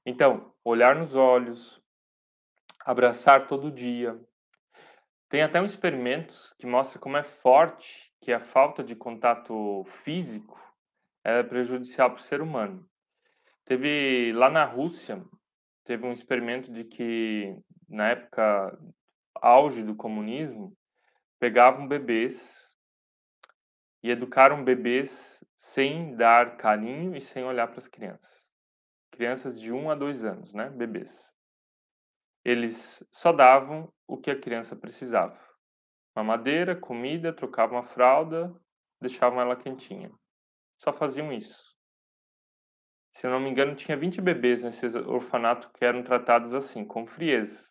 então, 0.06 0.54
olhar 0.66 0.98
nos 0.98 1.16
olhos, 1.16 1.82
abraçar 2.86 3.48
todo 3.48 3.72
dia. 3.72 4.20
Tem 5.30 5.44
até 5.44 5.62
um 5.62 5.66
experimento 5.66 6.36
que 6.60 6.66
mostra 6.66 7.00
como 7.00 7.16
é 7.16 7.24
forte 7.24 8.12
que 8.20 8.34
a 8.34 8.42
falta 8.42 8.84
de 8.84 8.98
contato 8.98 9.86
físico 10.04 10.60
é 11.24 11.42
prejudicial 11.42 12.10
para 12.10 12.20
o 12.20 12.24
ser 12.24 12.42
humano. 12.42 12.86
Teve 13.64 14.34
lá 14.34 14.50
na 14.50 14.66
Rússia, 14.66 15.24
teve 15.86 16.06
um 16.06 16.12
experimento 16.12 16.70
de 16.70 16.84
que 16.84 17.56
na 17.88 18.10
época 18.10 18.78
auge 19.42 19.84
do 19.84 19.96
comunismo, 19.96 20.78
pegavam 21.40 21.88
bebês 21.88 22.72
e 24.04 24.10
educaram 24.10 24.64
bebês 24.64 25.44
sem 25.58 26.16
dar 26.16 26.58
carinho 26.58 27.16
e 27.16 27.22
sem 27.22 27.44
olhar 27.44 27.68
para 27.68 27.80
as 27.80 27.88
crianças 27.88 28.42
crianças 29.22 29.62
de 29.62 29.72
1 29.72 29.92
a 29.92 29.96
2 29.96 30.26
anos, 30.26 30.52
né, 30.52 30.70
bebês. 30.70 31.32
Eles 32.44 33.04
só 33.12 33.32
davam 33.32 33.94
o 34.08 34.18
que 34.18 34.32
a 34.32 34.40
criança 34.40 34.76
precisava. 34.76 35.40
Mamadeira, 36.16 36.76
comida, 36.76 37.32
trocavam 37.32 37.78
a 37.78 37.84
fralda, 37.84 38.52
deixavam 39.00 39.40
ela 39.40 39.56
quentinha. 39.56 40.12
Só 40.80 40.92
faziam 40.92 41.32
isso. 41.32 41.72
Se 43.12 43.28
eu 43.28 43.32
não 43.32 43.40
me 43.40 43.50
engano, 43.50 43.76
tinha 43.76 43.96
20 43.96 44.22
bebês 44.22 44.64
nesse 44.64 44.88
orfanato 44.88 45.70
que 45.72 45.86
eram 45.86 46.02
tratados 46.02 46.54
assim, 46.54 46.84
com 46.84 47.06
frieza. 47.06 47.71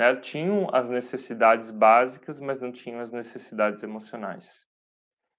Né? 0.00 0.16
Tinham 0.16 0.74
as 0.74 0.88
necessidades 0.88 1.70
básicas, 1.70 2.40
mas 2.40 2.62
não 2.62 2.72
tinham 2.72 3.00
as 3.00 3.12
necessidades 3.12 3.82
emocionais. 3.82 4.66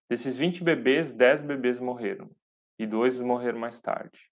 Desses 0.08 0.38
20 0.38 0.63
bebês, 0.63 1.12
10 1.12 1.41
bebês 1.41 1.80
morreram. 1.80 2.30
E 2.78 2.86
dois 2.86 3.19
morreram 3.19 3.58
mais 3.58 3.82
tarde. 3.82 4.32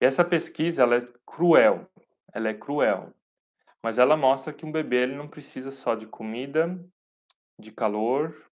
E 0.00 0.06
essa 0.06 0.24
pesquisa 0.24 0.82
ela 0.82 0.96
é 0.96 1.06
cruel, 1.26 1.90
ela 2.32 2.48
é 2.48 2.54
cruel, 2.54 3.14
mas 3.82 3.98
ela 3.98 4.16
mostra 4.16 4.50
que 4.50 4.64
um 4.64 4.72
bebê 4.72 5.02
ele 5.02 5.14
não 5.14 5.28
precisa 5.28 5.70
só 5.70 5.94
de 5.94 6.06
comida, 6.06 6.82
de 7.58 7.70
calor 7.70 8.50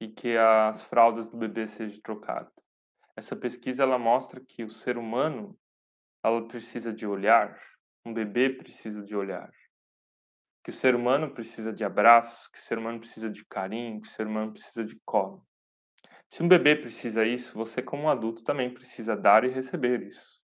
e 0.00 0.08
que 0.08 0.36
as 0.36 0.82
fraldas 0.82 1.28
do 1.28 1.36
bebê 1.36 1.68
sejam 1.68 2.00
trocadas. 2.02 2.52
Essa 3.16 3.36
pesquisa 3.36 3.84
ela 3.84 3.98
mostra 3.98 4.40
que 4.40 4.64
o 4.64 4.70
ser 4.70 4.98
humano 4.98 5.56
ela 6.24 6.48
precisa 6.48 6.92
de 6.92 7.06
olhar, 7.06 7.60
um 8.04 8.12
bebê 8.12 8.50
precisa 8.50 9.02
de 9.02 9.16
olhar, 9.16 9.50
que 10.64 10.70
o 10.70 10.72
ser 10.72 10.94
humano 10.94 11.32
precisa 11.32 11.72
de 11.72 11.84
abraços, 11.84 12.48
que 12.48 12.58
o 12.58 12.62
ser 12.62 12.78
humano 12.78 13.00
precisa 13.00 13.28
de 13.28 13.44
carinho, 13.44 14.00
que 14.00 14.08
o 14.08 14.10
ser 14.10 14.26
humano 14.26 14.52
precisa 14.52 14.84
de 14.84 14.96
colo. 15.04 15.44
Se 16.30 16.42
um 16.42 16.48
bebê 16.48 16.74
precisa 16.74 17.24
isso, 17.24 17.54
você 17.54 17.82
como 17.82 18.08
adulto 18.08 18.42
também 18.42 18.72
precisa 18.72 19.14
dar 19.16 19.44
e 19.44 19.48
receber 19.48 20.02
isso. 20.02 20.40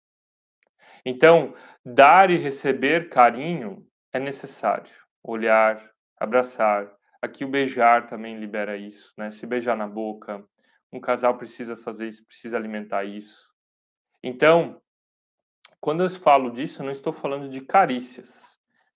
Então, 1.05 1.53
dar 1.85 2.31
e 2.31 2.37
receber 2.37 3.09
carinho 3.09 3.85
é 4.11 4.19
necessário. 4.19 4.91
Olhar, 5.23 5.91
abraçar. 6.17 6.91
Aqui 7.21 7.45
o 7.45 7.49
beijar 7.49 8.07
também 8.07 8.39
libera 8.39 8.77
isso, 8.77 9.13
né? 9.17 9.29
Se 9.29 9.45
beijar 9.45 9.77
na 9.77 9.87
boca, 9.87 10.43
um 10.91 10.99
casal 10.99 11.37
precisa 11.37 11.75
fazer 11.75 12.07
isso, 12.07 12.25
precisa 12.25 12.57
alimentar 12.57 13.03
isso. 13.03 13.53
Então, 14.23 14.81
quando 15.85 16.01
eu 16.01 16.09
falo 16.09 16.49
disso, 16.49 16.81
eu 16.81 16.85
não 16.87 16.91
estou 16.91 17.13
falando 17.13 17.47
de 17.47 17.61
carícias. 17.61 18.41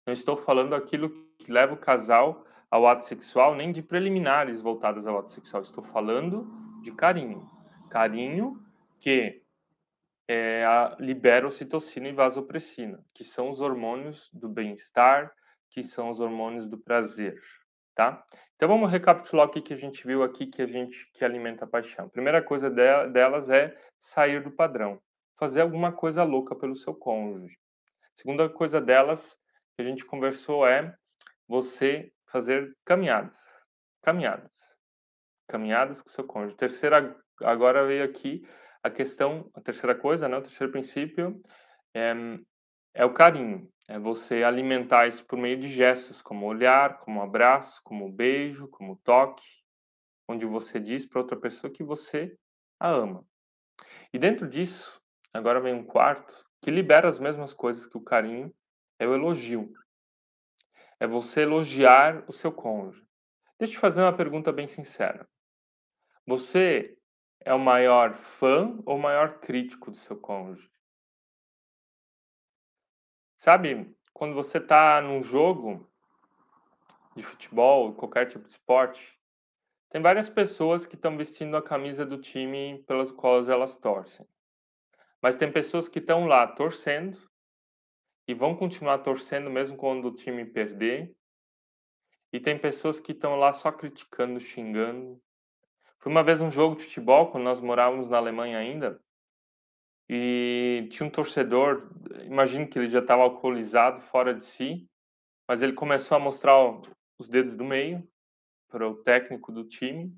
Não 0.08 0.12
estou 0.12 0.36
falando 0.36 0.74
aquilo 0.74 1.12
que 1.38 1.52
leva 1.52 1.76
o 1.76 1.78
casal 1.78 2.44
ao 2.68 2.88
ato 2.88 3.06
sexual, 3.06 3.54
nem 3.54 3.72
de 3.72 3.84
preliminares 3.84 4.60
voltadas 4.60 5.06
ao 5.06 5.20
ato 5.20 5.30
sexual. 5.30 5.62
Estou 5.62 5.84
falando 5.84 6.52
de 6.82 6.92
carinho. 6.92 7.48
Carinho 7.92 8.60
que 9.00 9.40
é, 10.28 10.66
a, 10.66 10.98
libera 11.00 11.46
ocitocina 11.46 12.08
e 12.08 12.12
vasopressina, 12.12 13.06
que 13.14 13.24
são 13.24 13.52
os 13.52 13.62
hormônios 13.62 14.28
do 14.34 14.50
bem-estar, 14.50 15.32
que 15.70 15.84
são 15.84 16.10
os 16.10 16.20
hormônios 16.20 16.68
do 16.68 16.80
prazer, 16.80 17.40
tá? 17.94 18.26
Então 18.56 18.68
vamos 18.68 18.90
recapitular 18.90 19.46
o 19.46 19.52
que, 19.52 19.62
que 19.62 19.74
a 19.74 19.78
gente 19.78 20.08
viu 20.08 20.24
aqui 20.24 20.48
que 20.48 20.64
a 20.64 20.68
gente 20.68 21.08
que 21.14 21.24
alimenta 21.24 21.66
a 21.66 21.68
paixão. 21.68 22.08
A 22.08 22.10
primeira 22.10 22.42
coisa 22.42 22.68
de, 22.68 23.08
delas 23.10 23.48
é 23.48 23.78
sair 24.00 24.42
do 24.42 24.50
padrão, 24.50 25.00
fazer 25.40 25.62
alguma 25.62 25.92
coisa 25.92 26.24
louca 26.24 26.56
pelo 26.56 26.76
seu 26.76 26.94
cônjuge. 26.94 27.58
Segunda 28.14 28.50
coisa 28.50 28.82
delas 28.82 29.38
que 29.76 29.82
a 29.82 29.86
gente 29.86 30.06
conversou 30.06 30.68
é 30.68 30.94
você 31.48 32.12
fazer 32.28 32.76
caminhadas, 32.86 33.40
caminhadas, 34.04 34.76
caminhadas 35.48 36.02
com 36.02 36.10
seu 36.10 36.26
cônjuge. 36.26 36.58
Terceira 36.58 37.16
agora 37.42 37.88
veio 37.88 38.04
aqui 38.04 38.46
a 38.84 38.90
questão, 38.90 39.50
a 39.56 39.62
terceira 39.62 39.96
coisa, 39.96 40.28
né, 40.28 40.38
o 40.38 40.42
terceiro 40.42 40.72
princípio, 40.72 41.42
é 41.96 42.14
é 42.94 43.06
o 43.06 43.14
carinho. 43.14 43.72
É 43.88 43.98
você 43.98 44.44
alimentar 44.44 45.08
isso 45.08 45.26
por 45.26 45.38
meio 45.38 45.60
de 45.60 45.68
gestos, 45.68 46.22
como 46.22 46.46
olhar, 46.46 47.00
como 47.00 47.22
abraço, 47.22 47.82
como 47.84 48.12
beijo, 48.12 48.68
como 48.68 49.00
toque, 49.04 49.48
onde 50.28 50.46
você 50.46 50.80
diz 50.80 51.08
para 51.08 51.22
outra 51.22 51.38
pessoa 51.38 51.72
que 51.72 51.84
você 51.84 52.36
a 52.80 52.90
ama. 52.90 53.26
E 54.14 54.20
dentro 54.20 54.48
disso, 54.48 55.02
agora 55.34 55.60
vem 55.60 55.74
um 55.74 55.84
quarto 55.84 56.46
que 56.62 56.72
libera 56.72 57.08
as 57.08 57.20
mesmas 57.20 57.54
coisas 57.54 57.86
que 57.86 57.98
o 57.98 58.02
carinho, 58.02 58.54
é 58.98 59.08
o 59.08 59.14
elogio. 59.14 59.72
É 61.00 61.08
você 61.08 61.42
elogiar 61.42 62.24
o 62.28 62.34
seu 62.34 62.52
cônjuge. 62.52 63.06
Deixa 63.58 63.74
eu 63.74 63.78
te 63.78 63.80
fazer 63.80 64.02
uma 64.02 64.16
pergunta 64.16 64.52
bem 64.52 64.68
sincera. 64.68 65.28
Você 66.26 66.98
é 67.40 67.54
o 67.54 67.60
maior 67.60 68.16
fã 68.16 68.78
ou 68.86 68.98
o 68.98 69.02
maior 69.02 69.40
crítico 69.40 69.92
do 69.92 69.98
seu 69.98 70.18
cônjuge? 70.18 70.70
Sabe, 73.38 73.96
quando 74.14 74.36
você 74.36 74.58
está 74.58 75.02
num 75.02 75.24
jogo 75.24 75.90
de 77.16 77.24
futebol, 77.24 77.94
qualquer 77.94 78.28
tipo 78.28 78.46
de 78.46 78.52
esporte, 78.52 79.18
tem 79.90 80.02
várias 80.02 80.30
pessoas 80.30 80.86
que 80.86 80.96
estão 80.96 81.18
vestindo 81.18 81.56
a 81.56 81.64
camisa 81.64 82.06
do 82.06 82.20
time 82.20 82.84
pelas 82.86 83.12
quais 83.12 83.48
elas 83.50 83.78
torcem. 83.78 84.28
Mas 85.22 85.36
tem 85.36 85.52
pessoas 85.52 85.88
que 85.88 86.00
estão 86.00 86.26
lá 86.26 86.48
torcendo 86.48 87.18
e 88.28 88.34
vão 88.34 88.56
continuar 88.56 89.00
torcendo 89.00 89.50
mesmo 89.50 89.76
quando 89.76 90.08
o 90.08 90.16
time 90.16 90.46
perder. 90.46 91.16
E 92.32 92.40
tem 92.40 92.58
pessoas 92.58 93.00
que 93.00 93.12
estão 93.12 93.36
lá 93.36 93.52
só 93.52 93.72
criticando, 93.72 94.40
xingando. 94.40 95.20
Foi 95.98 96.12
uma 96.12 96.24
vez 96.24 96.40
um 96.40 96.52
jogo 96.52 96.76
de 96.76 96.84
futebol, 96.84 97.32
quando 97.32 97.44
nós 97.44 97.60
morávamos 97.60 98.10
na 98.10 98.18
Alemanha 98.18 98.58
ainda, 98.58 99.02
e 100.08 100.88
tinha 100.90 101.06
um 101.06 101.12
torcedor, 101.12 101.92
imagino 102.24 102.68
que 102.68 102.80
ele 102.80 102.88
já 102.88 103.00
estava 103.00 103.22
alcoolizado, 103.22 104.02
fora 104.02 104.34
de 104.34 104.44
si, 104.44 104.90
mas 105.48 105.62
ele 105.62 105.74
começou 105.74 106.16
a 106.16 106.20
mostrar 106.20 106.56
os 107.20 107.30
dedos 107.30 107.56
do 107.56 107.64
meio 107.64 108.08
para 108.70 108.88
o 108.88 108.96
técnico 109.04 109.52
do 109.52 109.64
time 109.64 110.16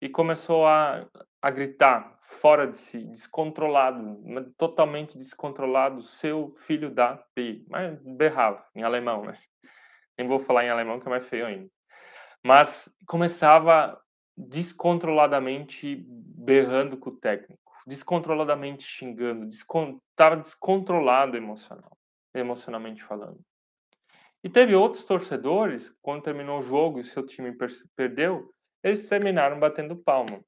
e 0.00 0.08
começou 0.08 0.66
a, 0.66 1.06
a 1.42 1.50
gritar 1.50 2.16
fora 2.20 2.66
de 2.66 2.76
si, 2.76 3.04
descontrolado, 3.04 4.22
totalmente 4.56 5.16
descontrolado, 5.16 6.02
seu 6.02 6.50
filho 6.50 6.90
da 6.90 7.16
P. 7.34 7.64
Mas 7.68 7.98
berrava 8.02 8.64
em 8.74 8.82
alemão, 8.82 9.24
né? 9.24 9.32
Nem 10.18 10.28
vou 10.28 10.38
falar 10.38 10.64
em 10.64 10.70
alemão 10.70 11.00
que 11.00 11.08
é 11.08 11.10
mais 11.10 11.26
feio 11.26 11.46
ainda. 11.46 11.68
Mas 12.44 12.92
começava 13.06 14.00
descontroladamente 14.36 16.04
berrando 16.06 16.96
com 16.96 17.10
o 17.10 17.16
técnico, 17.16 17.72
descontroladamente 17.86 18.84
xingando, 18.84 19.46
estava 19.46 20.36
descon 20.36 20.42
descontrolado 20.42 21.36
emocional, 21.36 21.96
emocionalmente 22.34 23.02
falando. 23.02 23.40
E 24.42 24.48
teve 24.48 24.74
outros 24.74 25.04
torcedores, 25.04 25.94
quando 26.00 26.22
terminou 26.22 26.60
o 26.60 26.62
jogo 26.62 26.98
e 26.98 27.04
seu 27.04 27.24
time 27.24 27.54
perdeu, 27.94 28.50
eles 28.82 29.06
terminaram 29.06 29.60
batendo 29.60 29.94
palma. 29.94 30.42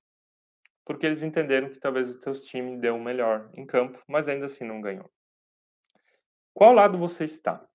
Porque 0.85 1.07
eles 1.07 1.23
entenderam 1.23 1.71
que 1.71 1.79
talvez 1.79 2.09
o 2.09 2.19
teu 2.19 2.33
time 2.33 2.79
deu 2.79 2.97
o 2.97 3.03
melhor 3.03 3.51
em 3.55 3.65
campo, 3.65 4.03
mas 4.09 4.29
ainda 4.29 4.47
assim 4.47 4.65
não 4.65 4.81
ganhou. 4.81 5.11
Qual 6.55 6.73
lado 6.73 6.99
você 6.99 7.25
está? 7.25 7.67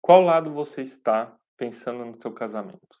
Qual 0.00 0.20
lado 0.20 0.52
você 0.52 0.82
está 0.82 1.36
pensando 1.56 2.04
no 2.04 2.16
teu 2.16 2.32
casamento? 2.32 3.00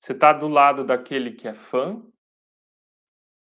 Você 0.00 0.12
está 0.12 0.32
do 0.32 0.48
lado 0.48 0.84
daquele 0.84 1.32
que 1.32 1.48
é 1.48 1.54
fã 1.54 2.02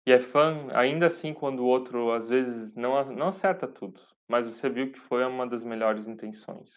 e 0.06 0.12
é 0.12 0.18
fã 0.18 0.66
ainda 0.72 1.06
assim 1.06 1.34
quando 1.34 1.60
o 1.60 1.66
outro 1.66 2.12
às 2.12 2.28
vezes 2.28 2.74
não, 2.74 3.04
não 3.12 3.28
acerta 3.28 3.68
tudo, 3.68 4.00
mas 4.26 4.46
você 4.46 4.68
viu 4.68 4.90
que 4.90 4.98
foi 4.98 5.24
uma 5.24 5.46
das 5.46 5.62
melhores 5.62 6.08
intenções. 6.08 6.70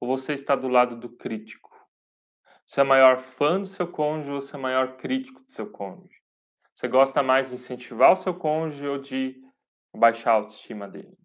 Ou 0.00 0.08
você 0.08 0.32
está 0.32 0.56
do 0.56 0.68
lado 0.68 0.96
do 0.96 1.08
crítico? 1.08 1.70
Você 2.66 2.80
é 2.80 2.84
maior 2.84 3.18
fã 3.18 3.60
do 3.60 3.66
seu 3.66 3.86
cônjuge 3.86 4.30
ou 4.30 4.40
você 4.40 4.56
é 4.56 4.58
maior 4.58 4.96
crítico 4.96 5.42
do 5.42 5.50
seu 5.50 5.70
cônjuge? 5.70 6.17
Você 6.78 6.86
gosta 6.86 7.24
mais 7.24 7.48
de 7.48 7.56
incentivar 7.56 8.12
o 8.12 8.16
seu 8.16 8.32
cônjuge 8.32 8.86
ou 8.86 8.98
de 8.98 9.42
baixar 9.92 10.30
a 10.30 10.34
autoestima 10.34 10.86
dele? 10.86 11.18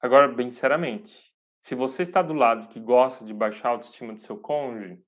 Agora, 0.00 0.28
bem 0.28 0.48
sinceramente, 0.48 1.34
se 1.60 1.74
você 1.74 2.04
está 2.04 2.22
do 2.22 2.32
lado 2.32 2.68
que 2.68 2.78
gosta 2.78 3.24
de 3.24 3.34
baixar 3.34 3.66
a 3.66 3.72
autoestima 3.72 4.12
do 4.12 4.20
seu 4.20 4.38
cônjuge, 4.38 5.02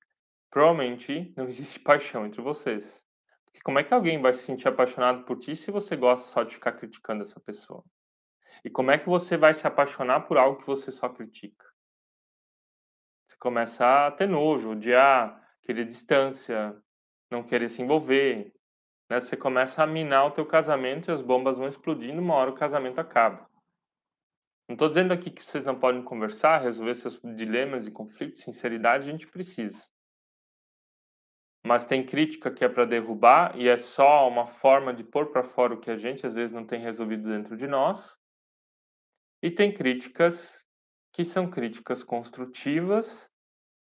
provavelmente 0.49 1.31
não 1.37 1.47
existe 1.47 1.79
paixão 1.79 2.25
entre 2.25 2.41
vocês. 2.41 3.01
Porque 3.45 3.61
como 3.61 3.79
é 3.79 3.85
que 3.85 3.93
alguém 3.93 4.21
vai 4.21 4.33
se 4.33 4.43
sentir 4.43 4.67
apaixonado 4.67 5.23
por 5.23 5.39
ti 5.39 5.55
se 5.55 5.71
você 5.71 5.95
gosta 5.95 6.27
só 6.27 6.43
de 6.43 6.55
ficar 6.55 6.73
criticando 6.73 7.23
essa 7.23 7.39
pessoa? 7.39 7.85
E 8.65 8.69
como 8.69 8.91
é 8.91 8.97
que 8.97 9.07
você 9.07 9.37
vai 9.37 9.53
se 9.53 9.65
apaixonar 9.65 10.27
por 10.27 10.37
algo 10.37 10.59
que 10.59 10.67
você 10.67 10.91
só 10.91 11.07
critica? 11.07 11.71
começa 13.39 14.07
a 14.07 14.11
ter 14.11 14.27
nojo, 14.27 14.71
odiar, 14.71 15.41
querer 15.61 15.85
distância, 15.85 16.73
não 17.29 17.43
querer 17.43 17.67
se 17.67 17.81
envolver. 17.81 18.53
Né? 19.09 19.19
Você 19.19 19.35
começa 19.37 19.83
a 19.83 19.87
minar 19.87 20.27
o 20.27 20.31
teu 20.31 20.45
casamento 20.45 21.09
e 21.09 21.13
as 21.13 21.21
bombas 21.21 21.57
vão 21.57 21.67
explodindo, 21.67 22.21
uma 22.21 22.35
hora 22.35 22.51
o 22.51 22.55
casamento 22.55 22.99
acaba. 22.99 23.49
Não 24.67 24.75
estou 24.75 24.87
dizendo 24.87 25.13
aqui 25.13 25.29
que 25.29 25.43
vocês 25.43 25.63
não 25.63 25.77
podem 25.77 26.03
conversar, 26.03 26.61
resolver 26.61 26.95
seus 26.95 27.19
dilemas 27.35 27.85
e 27.85 27.91
conflitos, 27.91 28.41
sinceridade 28.41 29.07
a 29.07 29.11
gente 29.11 29.27
precisa. 29.27 29.81
Mas 31.65 31.85
tem 31.85 32.05
crítica 32.05 32.51
que 32.51 32.63
é 32.63 32.69
para 32.69 32.85
derrubar 32.85 33.57
e 33.57 33.67
é 33.67 33.77
só 33.77 34.27
uma 34.27 34.47
forma 34.47 34.93
de 34.93 35.03
pôr 35.03 35.31
para 35.31 35.43
fora 35.43 35.73
o 35.73 35.79
que 35.79 35.91
a 35.91 35.97
gente 35.97 36.25
às 36.25 36.33
vezes 36.33 36.53
não 36.53 36.65
tem 36.65 36.81
resolvido 36.81 37.29
dentro 37.29 37.55
de 37.55 37.67
nós. 37.67 38.17
E 39.41 39.51
tem 39.51 39.73
críticas 39.73 40.65
que 41.13 41.23
são 41.23 41.49
críticas 41.49 42.03
construtivas 42.03 43.29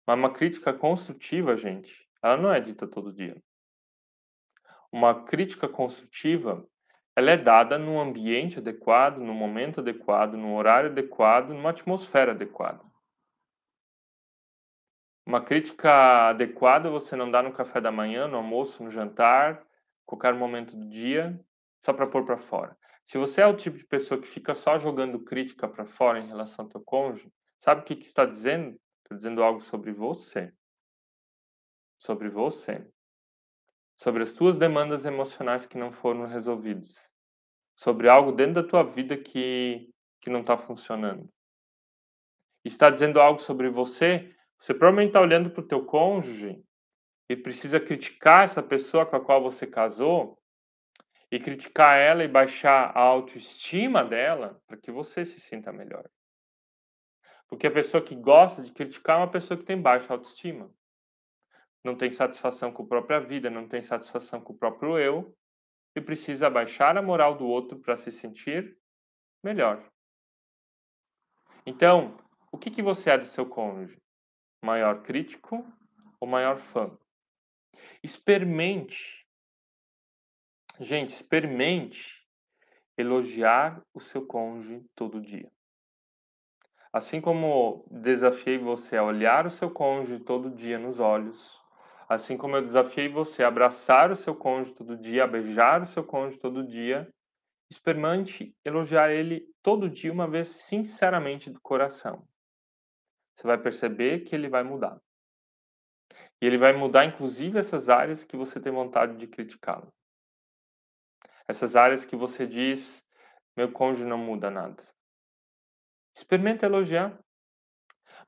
mas 0.06 0.18
uma 0.18 0.32
crítica 0.32 0.72
construtiva, 0.72 1.56
gente, 1.56 2.08
ela 2.22 2.36
não 2.36 2.52
é 2.52 2.60
dita 2.60 2.86
todo 2.88 3.12
dia. 3.12 3.40
Uma 4.92 5.24
crítica 5.24 5.66
construtiva, 5.66 6.68
ela 7.16 7.30
é 7.30 7.36
dada 7.36 7.78
num 7.78 7.98
ambiente 7.98 8.58
adequado, 8.58 9.18
no 9.18 9.32
momento 9.32 9.80
adequado, 9.80 10.34
no 10.34 10.54
horário 10.54 10.90
adequado, 10.90 11.48
numa 11.48 11.70
atmosfera 11.70 12.32
adequada. 12.32 12.84
Uma 15.26 15.42
crítica 15.42 16.28
adequada 16.28 16.90
você 16.90 17.16
não 17.16 17.30
dá 17.30 17.42
no 17.42 17.52
café 17.52 17.80
da 17.80 17.92
manhã, 17.92 18.28
no 18.28 18.36
almoço, 18.36 18.82
no 18.82 18.90
jantar, 18.90 19.64
qualquer 20.04 20.34
momento 20.34 20.76
do 20.76 20.88
dia, 20.88 21.38
só 21.84 21.92
para 21.92 22.06
pôr 22.06 22.24
para 22.26 22.36
fora. 22.36 22.76
Se 23.06 23.18
você 23.18 23.40
é 23.40 23.46
o 23.46 23.56
tipo 23.56 23.76
de 23.76 23.84
pessoa 23.84 24.20
que 24.20 24.26
fica 24.26 24.54
só 24.54 24.78
jogando 24.78 25.20
crítica 25.20 25.68
para 25.68 25.84
fora 25.84 26.18
em 26.18 26.26
relação 26.26 26.64
ao 26.64 26.70
teu 26.70 26.80
cônjuge, 26.80 27.32
sabe 27.60 27.82
o 27.82 27.84
que, 27.84 27.96
que 27.96 28.06
está 28.06 28.24
dizendo? 28.24 28.78
Está 29.02 29.14
dizendo 29.14 29.42
algo 29.42 29.60
sobre 29.60 29.92
você. 29.92 30.52
Sobre 31.98 32.28
você. 32.28 32.86
Sobre 34.02 34.24
as 34.24 34.32
tuas 34.32 34.58
demandas 34.58 35.04
emocionais 35.04 35.64
que 35.64 35.78
não 35.78 35.92
foram 35.92 36.26
resolvidas. 36.26 37.08
Sobre 37.76 38.08
algo 38.08 38.32
dentro 38.32 38.54
da 38.54 38.68
tua 38.68 38.82
vida 38.82 39.16
que, 39.16 39.88
que 40.20 40.28
não 40.28 40.40
está 40.40 40.58
funcionando. 40.58 41.28
Está 42.64 42.90
dizendo 42.90 43.20
algo 43.20 43.38
sobre 43.38 43.70
você. 43.70 44.34
Você 44.58 44.74
provavelmente 44.74 45.10
está 45.10 45.20
olhando 45.20 45.50
para 45.50 45.62
o 45.62 45.66
teu 45.68 45.86
cônjuge 45.86 46.60
e 47.28 47.36
precisa 47.36 47.78
criticar 47.78 48.42
essa 48.42 48.60
pessoa 48.60 49.06
com 49.06 49.14
a 49.14 49.24
qual 49.24 49.40
você 49.40 49.68
casou 49.68 50.36
e 51.30 51.38
criticar 51.38 51.96
ela 51.96 52.24
e 52.24 52.28
baixar 52.28 52.90
a 52.96 53.00
autoestima 53.00 54.04
dela 54.04 54.60
para 54.66 54.78
que 54.78 54.90
você 54.90 55.24
se 55.24 55.38
sinta 55.38 55.72
melhor. 55.72 56.04
Porque 57.46 57.68
a 57.68 57.72
pessoa 57.72 58.02
que 58.02 58.16
gosta 58.16 58.62
de 58.62 58.72
criticar 58.72 59.18
é 59.18 59.20
uma 59.20 59.30
pessoa 59.30 59.56
que 59.56 59.64
tem 59.64 59.80
baixa 59.80 60.12
autoestima. 60.12 60.74
Não 61.84 61.96
tem 61.96 62.10
satisfação 62.10 62.72
com 62.72 62.84
a 62.84 62.86
própria 62.86 63.20
vida, 63.20 63.50
não 63.50 63.66
tem 63.66 63.82
satisfação 63.82 64.40
com 64.40 64.52
o 64.52 64.56
próprio 64.56 64.98
eu 64.98 65.36
e 65.96 66.00
precisa 66.00 66.48
baixar 66.48 66.96
a 66.96 67.02
moral 67.02 67.36
do 67.36 67.46
outro 67.46 67.78
para 67.78 67.96
se 67.96 68.10
sentir 68.12 68.78
melhor. 69.42 69.90
Então, 71.66 72.16
o 72.50 72.58
que, 72.58 72.70
que 72.70 72.82
você 72.82 73.10
é 73.10 73.18
do 73.18 73.26
seu 73.26 73.46
cônjuge? 73.46 74.00
Maior 74.64 75.02
crítico 75.02 75.66
ou 76.20 76.28
maior 76.28 76.58
fã? 76.58 76.96
Experimente. 78.02 79.26
Gente, 80.80 81.10
experimente 81.10 82.22
elogiar 82.96 83.82
o 83.92 84.00
seu 84.00 84.26
cônjuge 84.26 84.84
todo 84.94 85.20
dia. 85.20 85.50
Assim 86.92 87.20
como 87.20 87.86
desafiei 87.90 88.58
você 88.58 88.96
a 88.96 89.04
olhar 89.04 89.46
o 89.46 89.50
seu 89.50 89.70
cônjuge 89.70 90.20
todo 90.20 90.50
dia 90.50 90.78
nos 90.78 90.98
olhos, 90.98 91.61
assim 92.14 92.36
como 92.36 92.56
eu 92.56 92.62
desafiei 92.62 93.08
você 93.08 93.42
a 93.42 93.48
abraçar 93.48 94.10
o 94.10 94.16
seu 94.16 94.34
cônjuge 94.34 94.74
todo 94.74 94.96
dia, 94.96 95.24
a 95.24 95.26
beijar 95.26 95.82
o 95.82 95.86
seu 95.86 96.04
cônjuge 96.04 96.38
todo 96.38 96.66
dia, 96.66 97.08
experimente 97.70 98.54
elogiar 98.64 99.10
ele 99.10 99.48
todo 99.62 99.88
dia, 99.88 100.12
uma 100.12 100.28
vez 100.28 100.48
sinceramente 100.48 101.50
do 101.50 101.60
coração. 101.60 102.26
Você 103.34 103.46
vai 103.46 103.56
perceber 103.56 104.20
que 104.20 104.34
ele 104.34 104.48
vai 104.48 104.62
mudar. 104.62 105.00
E 106.40 106.46
ele 106.46 106.58
vai 106.58 106.72
mudar, 106.72 107.04
inclusive, 107.06 107.58
essas 107.58 107.88
áreas 107.88 108.24
que 108.24 108.36
você 108.36 108.60
tem 108.60 108.72
vontade 108.72 109.16
de 109.16 109.26
criticá-lo. 109.26 109.92
Essas 111.48 111.74
áreas 111.74 112.04
que 112.04 112.14
você 112.14 112.46
diz, 112.46 113.02
meu 113.56 113.72
cônjuge 113.72 114.04
não 114.04 114.18
muda 114.18 114.50
nada. 114.50 114.82
Experimenta 116.14 116.66
elogiar. 116.66 117.18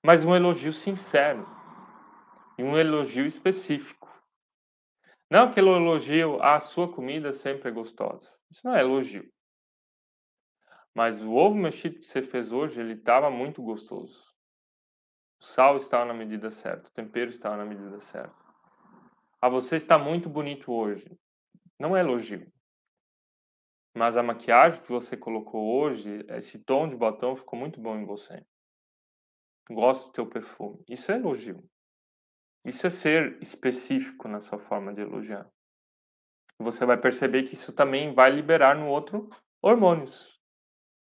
Mas 0.02 0.24
um 0.24 0.34
elogio 0.34 0.72
sincero. 0.72 1.46
E 2.56 2.62
um 2.62 2.78
elogio 2.78 3.26
específico. 3.26 4.12
Não 5.30 5.44
aquele 5.44 5.68
elogio, 5.68 6.40
ah, 6.40 6.56
a 6.56 6.60
sua 6.60 6.92
comida 6.92 7.32
sempre 7.32 7.68
é 7.68 7.72
gostosa. 7.72 8.30
Isso 8.50 8.64
não 8.64 8.76
é 8.76 8.80
elogio. 8.80 9.32
Mas 10.94 11.20
o 11.20 11.32
ovo 11.32 11.56
mexido 11.56 11.98
que 11.98 12.06
você 12.06 12.22
fez 12.22 12.52
hoje, 12.52 12.80
ele 12.80 12.92
estava 12.92 13.28
muito 13.30 13.60
gostoso. 13.60 14.32
O 15.40 15.44
sal 15.44 15.76
estava 15.76 16.04
na 16.04 16.14
medida 16.14 16.50
certa, 16.50 16.88
o 16.88 16.92
tempero 16.92 17.30
estava 17.30 17.56
na 17.56 17.64
medida 17.64 18.00
certa. 18.00 18.34
Ah, 19.40 19.48
você 19.48 19.76
está 19.76 19.98
muito 19.98 20.28
bonito 20.28 20.72
hoje. 20.72 21.18
Não 21.78 21.96
é 21.96 22.00
elogio. 22.00 22.50
Mas 23.92 24.16
a 24.16 24.22
maquiagem 24.22 24.82
que 24.82 24.90
você 24.90 25.16
colocou 25.16 25.80
hoje, 25.80 26.24
esse 26.30 26.58
tom 26.58 26.88
de 26.88 26.96
batom 26.96 27.36
ficou 27.36 27.58
muito 27.58 27.80
bom 27.80 27.96
em 27.96 28.04
você. 28.04 28.44
Gosto 29.70 30.06
do 30.06 30.12
teu 30.12 30.26
perfume. 30.26 30.84
Isso 30.88 31.10
é 31.10 31.16
elogio. 31.16 31.62
Isso 32.64 32.86
é 32.86 32.90
ser 32.90 33.36
específico 33.42 34.26
na 34.26 34.40
sua 34.40 34.58
forma 34.58 34.94
de 34.94 35.02
elogiar. 35.02 35.46
Você 36.58 36.86
vai 36.86 36.96
perceber 36.96 37.42
que 37.42 37.54
isso 37.54 37.72
também 37.72 38.14
vai 38.14 38.30
liberar 38.30 38.74
no 38.76 38.88
outro 38.88 39.28
hormônios 39.60 40.40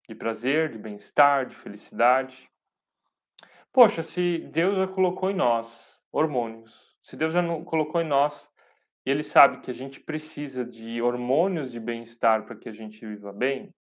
de 0.08 0.14
prazer, 0.14 0.70
de 0.70 0.78
bem-estar, 0.78 1.46
de 1.46 1.54
felicidade. 1.54 2.48
Poxa, 3.72 4.02
se 4.02 4.38
Deus 4.52 4.76
já 4.76 4.86
colocou 4.86 5.30
em 5.30 5.34
nós 5.34 6.00
hormônios, 6.10 6.96
se 7.02 7.16
Deus 7.16 7.32
já 7.32 7.42
colocou 7.64 8.00
em 8.00 8.06
nós 8.06 8.50
e 9.04 9.10
Ele 9.10 9.22
sabe 9.22 9.60
que 9.60 9.70
a 9.70 9.74
gente 9.74 10.00
precisa 10.00 10.64
de 10.64 11.02
hormônios 11.02 11.70
de 11.70 11.78
bem-estar 11.78 12.44
para 12.46 12.56
que 12.56 12.68
a 12.68 12.72
gente 12.72 13.04
viva 13.04 13.32
bem, 13.32 13.74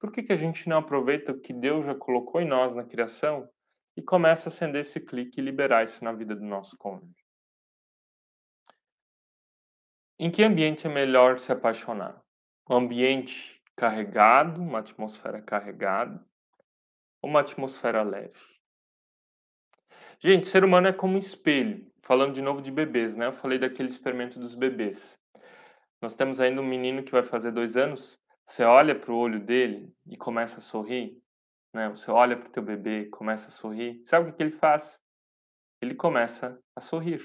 por 0.00 0.12
que, 0.12 0.22
que 0.22 0.32
a 0.32 0.36
gente 0.36 0.68
não 0.68 0.78
aproveita 0.78 1.32
o 1.32 1.40
que 1.40 1.52
Deus 1.52 1.86
já 1.86 1.94
colocou 1.94 2.40
em 2.40 2.46
nós 2.46 2.74
na 2.74 2.84
criação 2.84 3.48
e 3.96 4.02
começa 4.02 4.48
a 4.48 4.52
acender 4.52 4.82
esse 4.82 5.00
clique 5.00 5.40
e 5.40 5.44
liberar 5.44 5.84
isso 5.84 6.04
na 6.04 6.12
vida 6.12 6.36
do 6.36 6.44
nosso 6.44 6.76
cônjuge? 6.76 7.24
Em 10.18 10.30
que 10.30 10.42
ambiente 10.42 10.86
é 10.86 10.90
melhor 10.90 11.38
se 11.38 11.50
apaixonar? 11.50 12.22
Um 12.68 12.76
ambiente 12.76 13.62
carregado, 13.76 14.62
uma 14.62 14.80
atmosfera 14.80 15.42
carregada, 15.42 16.24
ou 17.22 17.30
uma 17.30 17.40
atmosfera 17.40 18.02
leve? 18.02 18.38
Gente, 20.18 20.48
ser 20.48 20.64
humano 20.64 20.88
é 20.88 20.92
como 20.92 21.14
um 21.14 21.18
espelho 21.18 21.90
falando 22.06 22.34
de 22.34 22.40
novo 22.40 22.62
de 22.62 22.70
bebês, 22.70 23.16
né? 23.16 23.26
Eu 23.26 23.32
falei 23.32 23.58
daquele 23.58 23.88
experimento 23.88 24.38
dos 24.38 24.54
bebês. 24.54 25.18
Nós 26.00 26.14
temos 26.14 26.40
ainda 26.40 26.60
um 26.60 26.66
menino 26.66 27.02
que 27.02 27.10
vai 27.10 27.24
fazer 27.24 27.50
dois 27.50 27.76
anos. 27.76 28.18
Você 28.46 28.62
olha 28.62 28.94
para 28.94 29.12
o 29.12 29.16
olho 29.16 29.40
dele 29.40 29.92
e 30.06 30.16
começa 30.16 30.58
a 30.58 30.62
sorrir, 30.62 31.20
né? 31.76 31.88
Você 31.90 32.10
olha 32.10 32.36
para 32.36 32.48
o 32.48 32.52
teu 32.52 32.62
bebê 32.62 33.06
começa 33.06 33.48
a 33.48 33.50
sorrir. 33.50 34.02
Sabe 34.06 34.30
o 34.30 34.32
que, 34.32 34.42
ele 34.42 34.52
faz? 34.52 34.98
Ele 35.80 35.94
começa 35.94 36.60
a 36.74 36.80
sorrir. 36.80 37.22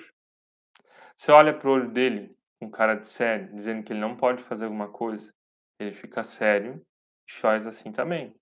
Você 1.15 1.31
olha 1.31 1.57
para 1.57 1.67
o 1.69 1.71
olho 1.71 1.89
dele 1.89 2.37
com 2.59 2.69
cara 2.69 2.95
de 2.95 3.07
sério, 3.07 3.55
dizendo 3.55 3.83
que 3.83 3.91
ele 3.93 3.99
não 3.99 4.15
pode 4.15 4.43
fazer 4.43 4.65
alguma 4.65 4.89
coisa. 4.89 5.33
Ele 5.79 5.93
fica 5.93 6.21
sério 6.23 6.85
e 7.27 7.33
faz 7.33 7.65
assim 7.65 7.91
também. 7.91 8.35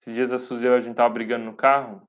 Esses 0.00 0.14
dias 0.14 0.32
a 0.32 0.38
Suzy 0.38 0.66
e 0.66 0.68
a 0.68 0.80
gente 0.80 0.96
tava 0.96 1.14
brigando 1.14 1.44
no 1.44 1.56
carro. 1.56 2.06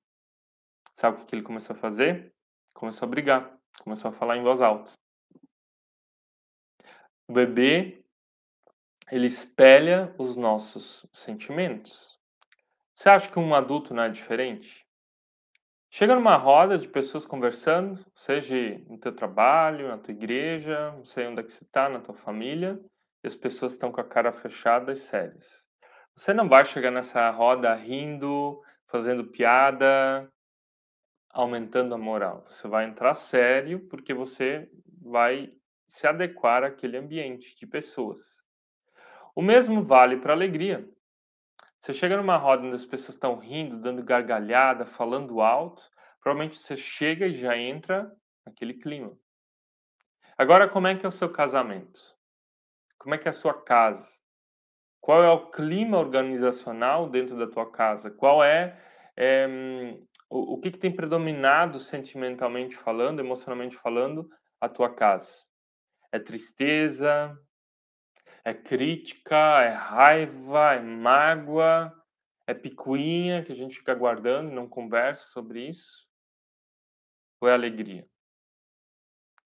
Sabe 0.95 1.21
o 1.21 1.25
que 1.25 1.34
ele 1.34 1.43
começou 1.43 1.75
a 1.75 1.80
fazer? 1.80 2.34
começou 2.80 3.08
a 3.08 3.10
brigar, 3.10 3.60
começou 3.84 4.10
a 4.10 4.13
falar 4.13 4.38
em 4.38 4.43
voz 4.43 4.62
alta. 4.62 4.91
O 7.28 7.34
bebê, 7.34 8.06
ele 9.12 9.28
espelha 9.28 10.15
os 10.17 10.36
nossos 10.38 11.06
sentimentos. 11.13 12.18
Você 12.99 13.07
acha 13.07 13.31
que 13.31 13.39
um 13.39 13.55
adulto 13.55 13.93
não 13.93 14.03
é 14.03 14.09
diferente? 14.09 14.85
Chega 15.89 16.15
numa 16.15 16.35
roda 16.35 16.77
de 16.77 16.85
pessoas 16.85 17.25
conversando, 17.25 18.05
seja 18.13 18.77
no 18.89 18.97
teu 18.97 19.15
trabalho, 19.15 19.88
na 19.88 19.97
tua 19.97 20.12
igreja, 20.12 20.91
não 20.91 21.05
sei 21.05 21.25
onde 21.25 21.39
é 21.39 21.43
que 21.43 21.53
você 21.53 21.63
está, 21.63 21.88
na 21.88 22.01
tua 22.01 22.13
família, 22.13 22.77
e 23.23 23.27
as 23.27 23.38
pessoas 23.38 23.71
estão 23.71 23.89
com 23.89 24.01
a 24.01 24.03
cara 24.03 24.33
fechada 24.33 24.91
e 24.91 24.97
sérias. 24.97 25.63
Você 26.13 26.33
não 26.33 26.49
vai 26.49 26.65
chegar 26.65 26.91
nessa 26.91 27.29
roda 27.29 27.73
rindo, 27.73 28.62
fazendo 28.88 29.27
piada, 29.27 30.29
aumentando 31.29 31.95
a 31.95 31.97
moral. 31.97 32.43
Você 32.49 32.67
vai 32.67 32.83
entrar 32.83 33.15
sério 33.15 33.79
porque 33.88 34.13
você 34.13 34.69
vai 35.01 35.53
se 35.88 36.05
adequar 36.05 36.65
àquele 36.65 36.97
ambiente 36.97 37.57
de 37.57 37.65
pessoas. 37.65 38.19
O 39.33 39.41
mesmo 39.41 39.85
vale 39.85 40.17
para 40.17 40.33
alegria. 40.33 40.85
Você 41.81 41.93
chega 41.93 42.17
numa 42.17 42.37
roda 42.37 42.63
onde 42.63 42.75
as 42.75 42.85
pessoas 42.85 43.15
estão 43.15 43.37
rindo, 43.37 43.79
dando 43.79 44.03
gargalhada, 44.03 44.85
falando 44.85 45.41
alto, 45.41 45.81
provavelmente 46.21 46.57
você 46.57 46.75
chega 46.75 47.25
e 47.25 47.35
já 47.35 47.57
entra 47.57 48.11
naquele 48.45 48.73
clima. 48.73 49.17
Agora, 50.37 50.67
como 50.67 50.87
é 50.87 50.95
que 50.95 51.05
é 51.05 51.09
o 51.09 51.11
seu 51.11 51.31
casamento? 51.31 51.99
Como 52.97 53.15
é 53.15 53.17
que 53.17 53.27
é 53.27 53.31
a 53.31 53.33
sua 53.33 53.53
casa? 53.53 54.07
Qual 54.99 55.23
é 55.23 55.29
o 55.31 55.49
clima 55.49 55.97
organizacional 55.97 57.09
dentro 57.09 57.37
da 57.37 57.47
tua 57.47 57.71
casa? 57.71 58.11
Qual 58.11 58.43
é, 58.43 58.77
é 59.15 59.47
o, 60.29 60.55
o 60.55 60.59
que, 60.59 60.71
que 60.71 60.77
tem 60.77 60.93
predominado 60.93 61.79
sentimentalmente 61.79 62.75
falando, 62.75 63.19
emocionalmente 63.19 63.77
falando, 63.77 64.29
a 64.59 64.67
tua 64.67 64.93
casa? 64.93 65.31
É 66.11 66.19
tristeza? 66.19 67.37
É 68.43 68.54
crítica? 68.54 69.36
É 69.36 69.69
raiva? 69.69 70.73
É 70.73 70.80
mágoa? 70.80 71.95
É 72.47 72.54
picuinha 72.54 73.43
que 73.43 73.52
a 73.52 73.56
gente 73.56 73.78
fica 73.78 73.93
guardando 73.93 74.52
e 74.52 74.56
não 74.56 74.67
conversa 74.67 75.28
sobre 75.30 75.67
isso? 75.67 76.08
Ou 77.41 77.47
é 77.47 77.54
alegria? 77.54 78.08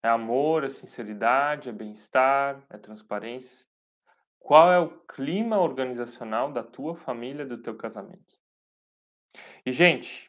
É 0.03 0.09
amor, 0.09 0.63
é 0.63 0.69
sinceridade, 0.69 1.69
é 1.69 1.71
bem-estar, 1.71 2.65
é 2.69 2.77
transparência? 2.77 3.65
Qual 4.39 4.71
é 4.71 4.79
o 4.79 4.99
clima 5.05 5.59
organizacional 5.59 6.51
da 6.51 6.63
tua 6.63 6.95
família, 6.95 7.45
do 7.45 7.61
teu 7.61 7.75
casamento? 7.75 8.37
E, 9.65 9.71
gente, 9.71 10.27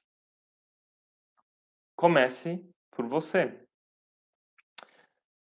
Comece 1.98 2.64
por 2.92 3.08
você. 3.08 3.60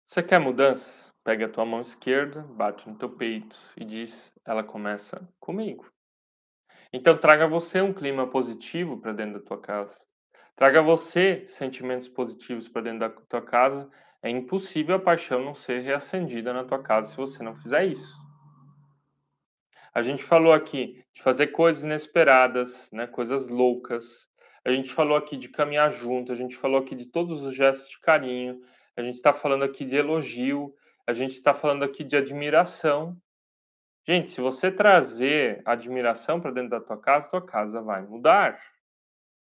Você 0.07 0.23
quer 0.23 0.39
mudança? 0.39 1.06
Pega 1.27 1.47
a 1.47 1.49
tua 1.49 1.65
mão 1.65 1.81
esquerda, 1.81 2.43
bate 2.43 2.89
no 2.89 2.95
teu 2.95 3.11
peito 3.11 3.57
e 3.77 3.85
diz: 3.85 4.33
ela 4.45 4.63
começa 4.63 5.29
comigo. 5.41 5.91
Então 6.93 7.19
traga 7.19 7.49
você 7.49 7.81
um 7.81 7.93
clima 7.93 8.29
positivo 8.29 9.01
para 9.01 9.13
dentro 9.13 9.41
da 9.41 9.45
tua 9.45 9.61
casa. 9.61 9.99
Traga 10.55 10.81
você 10.81 11.45
sentimentos 11.49 12.07
positivos 12.07 12.69
para 12.69 12.83
dentro 12.83 13.01
da 13.01 13.11
tua 13.11 13.43
casa. 13.43 13.91
É 14.23 14.31
impossível 14.31 14.95
a 14.95 15.01
paixão 15.01 15.45
não 15.45 15.53
ser 15.53 15.81
reacendida 15.81 16.53
na 16.53 16.63
tua 16.63 16.81
casa 16.81 17.11
se 17.11 17.17
você 17.17 17.43
não 17.43 17.57
fizer 17.57 17.87
isso. 17.87 18.17
A 19.93 20.03
gente 20.03 20.23
falou 20.23 20.53
aqui 20.53 21.05
de 21.13 21.23
fazer 21.23 21.49
coisas 21.49 21.83
inesperadas, 21.83 22.89
né, 22.93 23.09
coisas 23.09 23.49
loucas, 23.49 24.29
a 24.65 24.71
gente 24.71 24.93
falou 24.93 25.17
aqui 25.17 25.37
de 25.37 25.49
caminhar 25.49 25.93
junto, 25.93 26.31
a 26.31 26.37
gente 26.37 26.57
falou 26.57 26.79
aqui 26.79 26.95
de 26.95 27.07
todos 27.07 27.43
os 27.43 27.53
gestos 27.53 27.89
de 27.89 27.99
carinho, 27.99 28.61
a 28.97 29.03
gente 29.03 29.17
está 29.17 29.33
falando 29.33 29.65
aqui 29.65 29.85
de 29.85 29.97
elogio, 29.97 30.73
a 31.07 31.13
gente 31.13 31.33
está 31.33 31.55
falando 31.55 31.85
aqui 31.85 32.03
de 32.03 32.17
admiração. 32.17 33.17
Gente, 34.07 34.31
se 34.31 34.41
você 34.41 34.71
trazer 34.71 35.63
admiração 35.65 36.41
para 36.41 36.51
dentro 36.51 36.71
da 36.71 36.81
tua 36.81 36.99
casa, 37.01 37.29
tua 37.29 37.45
casa 37.45 37.81
vai 37.81 38.03
mudar. 38.03 38.61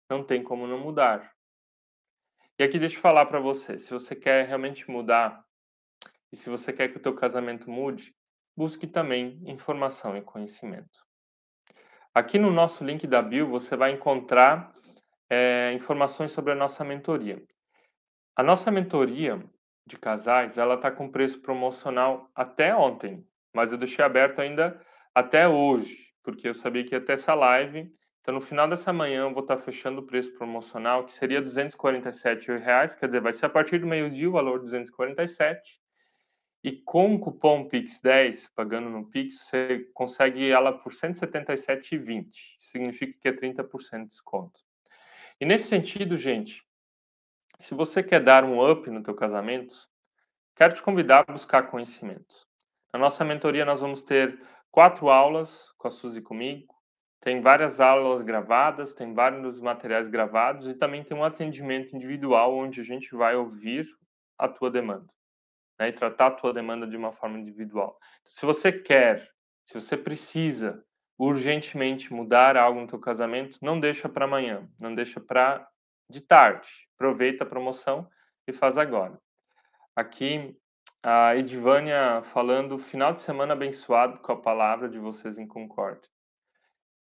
Não 0.09 0.23
tem 0.23 0.43
como 0.43 0.67
não 0.67 0.79
mudar. 0.79 1.33
E 2.59 2.63
aqui 2.63 2.77
deixa 2.77 2.97
eu 2.97 3.01
falar 3.01 3.25
para 3.25 3.39
você, 3.39 3.79
se 3.79 3.91
você 3.91 4.15
quer 4.15 4.45
realmente 4.45 4.89
mudar 4.89 5.43
e 6.31 6.35
se 6.35 6.49
você 6.49 6.71
quer 6.71 6.89
que 6.89 6.97
o 6.97 7.01
teu 7.01 7.15
casamento 7.15 7.69
mude, 7.69 8.13
busque 8.55 8.85
também 8.85 9.41
informação 9.45 10.15
e 10.15 10.21
conhecimento. 10.21 10.99
Aqui 12.13 12.37
no 12.37 12.51
nosso 12.51 12.83
link 12.83 13.07
da 13.07 13.21
bio 13.21 13.47
você 13.47 13.75
vai 13.75 13.91
encontrar 13.91 14.71
é, 15.29 15.73
informações 15.73 16.31
sobre 16.31 16.51
a 16.51 16.55
nossa 16.55 16.83
mentoria. 16.83 17.43
A 18.35 18.43
nossa 18.43 18.69
mentoria 18.69 19.43
de 19.85 19.97
casais, 19.97 20.57
ela 20.57 20.75
está 20.75 20.89
com 20.89 21.11
preço 21.11 21.41
promocional 21.41 22.29
até 22.33 22.75
ontem, 22.75 23.25
mas 23.53 23.71
eu 23.71 23.77
deixei 23.77 24.03
aberto 24.03 24.39
ainda 24.39 24.79
até 25.13 25.47
hoje, 25.47 26.13
porque 26.23 26.47
eu 26.47 26.53
sabia 26.53 26.83
que 26.83 26.95
ia 26.95 27.01
ter 27.01 27.13
essa 27.13 27.33
live. 27.33 27.91
Então, 28.21 28.33
no 28.33 28.41
final 28.41 28.67
dessa 28.67 28.93
manhã, 28.93 29.23
eu 29.23 29.33
vou 29.33 29.43
estar 29.43 29.57
tá 29.57 29.61
fechando 29.61 29.99
o 29.99 30.05
preço 30.05 30.33
promocional, 30.35 31.05
que 31.05 31.11
seria 31.11 31.41
247 31.41 32.51
reais, 32.53 32.95
quer 32.95 33.07
dizer, 33.07 33.19
vai 33.19 33.33
ser 33.33 33.45
a 33.45 33.49
partir 33.49 33.79
do 33.79 33.87
meio-dia 33.87 34.29
o 34.29 34.33
valor 34.33 34.59
247. 34.59 35.81
E 36.63 36.71
com 36.71 37.15
o 37.15 37.19
cupom 37.19 37.67
PIX10, 37.67 38.49
pagando 38.55 38.89
no 38.89 39.05
PIX, 39.09 39.37
você 39.37 39.89
consegue 39.93 40.49
ela 40.49 40.71
por 40.71 40.93
R$ 40.93 40.99
177,20. 40.99 42.25
Significa 42.57 43.19
que 43.19 43.27
é 43.27 43.33
30% 43.33 44.03
de 44.03 44.07
desconto. 44.07 44.61
E 45.41 45.45
nesse 45.45 45.67
sentido, 45.67 46.15
gente, 46.15 46.63
se 47.57 47.73
você 47.73 48.03
quer 48.03 48.23
dar 48.23 48.43
um 48.43 48.69
up 48.69 48.89
no 48.89 49.03
teu 49.03 49.15
casamento, 49.15 49.75
quero 50.55 50.73
te 50.73 50.81
convidar 50.81 51.25
a 51.27 51.31
buscar 51.31 51.67
conhecimento. 51.67 52.35
Na 52.93 52.99
nossa 52.99 53.23
mentoria 53.23 53.65
nós 53.65 53.81
vamos 53.81 54.01
ter 54.01 54.39
quatro 54.71 55.09
aulas 55.09 55.71
com 55.77 55.87
a 55.87 55.91
Suzy 55.91 56.21
comigo. 56.21 56.73
tem 57.21 57.41
várias 57.41 57.79
aulas 57.79 58.21
gravadas, 58.21 58.93
tem 58.93 59.13
vários 59.13 59.61
materiais 59.61 60.09
gravados 60.09 60.67
e 60.67 60.73
também 60.73 61.03
tem 61.03 61.15
um 61.15 61.23
atendimento 61.23 61.95
individual 61.95 62.53
onde 62.53 62.81
a 62.81 62.83
gente 62.83 63.15
vai 63.15 63.35
ouvir 63.35 63.87
a 64.37 64.47
tua 64.49 64.69
demanda 64.69 65.07
né, 65.79 65.89
e 65.89 65.93
tratar 65.93 66.27
a 66.27 66.31
tua 66.31 66.53
demanda 66.53 66.85
de 66.85 66.97
uma 66.97 67.11
forma 67.11 67.39
individual. 67.39 67.97
Se 68.25 68.45
você 68.45 68.71
quer, 68.71 69.29
se 69.65 69.73
você 69.73 69.95
precisa 69.95 70.83
urgentemente 71.17 72.11
mudar 72.13 72.57
algo 72.57 72.81
no 72.81 72.87
teu 72.87 72.99
casamento, 72.99 73.57
não 73.61 73.79
deixa 73.79 74.09
para 74.09 74.25
amanhã, 74.25 74.67
não 74.79 74.93
deixa 74.93 75.19
para 75.19 75.65
de 76.13 76.21
tarde. 76.21 76.69
Aproveita 76.95 77.43
a 77.43 77.47
promoção 77.47 78.07
e 78.47 78.53
faz 78.53 78.77
agora. 78.77 79.19
Aqui 79.95 80.55
a 81.01 81.35
Edivânia 81.35 82.21
falando 82.23 82.77
final 82.77 83.13
de 83.13 83.21
semana 83.21 83.53
abençoado 83.53 84.19
com 84.19 84.31
a 84.31 84.39
palavra 84.39 84.87
de 84.87 84.99
vocês 84.99 85.37
em 85.37 85.47
Concórdia. 85.47 86.09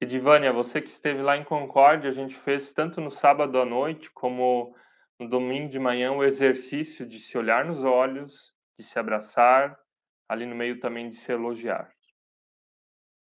Edivânia, 0.00 0.52
você 0.52 0.80
que 0.80 0.88
esteve 0.88 1.20
lá 1.20 1.36
em 1.36 1.44
Concórdia, 1.44 2.08
a 2.08 2.14
gente 2.14 2.34
fez 2.34 2.72
tanto 2.72 3.00
no 3.00 3.10
sábado 3.10 3.60
à 3.60 3.66
noite 3.66 4.10
como 4.10 4.74
no 5.18 5.28
domingo 5.28 5.68
de 5.68 5.78
manhã 5.78 6.12
o 6.12 6.24
exercício 6.24 7.06
de 7.06 7.18
se 7.18 7.36
olhar 7.36 7.64
nos 7.64 7.84
olhos, 7.84 8.54
de 8.78 8.84
se 8.86 8.98
abraçar, 8.98 9.78
ali 10.26 10.46
no 10.46 10.54
meio 10.54 10.80
também 10.80 11.10
de 11.10 11.16
se 11.16 11.30
elogiar. 11.30 11.92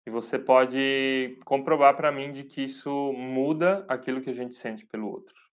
E 0.07 0.11
você 0.11 0.39
pode 0.39 1.39
comprovar 1.45 1.97
para 1.97 2.13
mim 2.13 2.33
de 2.33 2.45
que 2.45 2.63
isso 2.63 3.13
muda 3.15 3.87
aquilo 3.89 4.21
que 4.21 4.31
a 4.31 4.35
gente 4.35 4.55
sente 4.55 4.85
pelo 4.85 5.09
outro. 5.09 5.46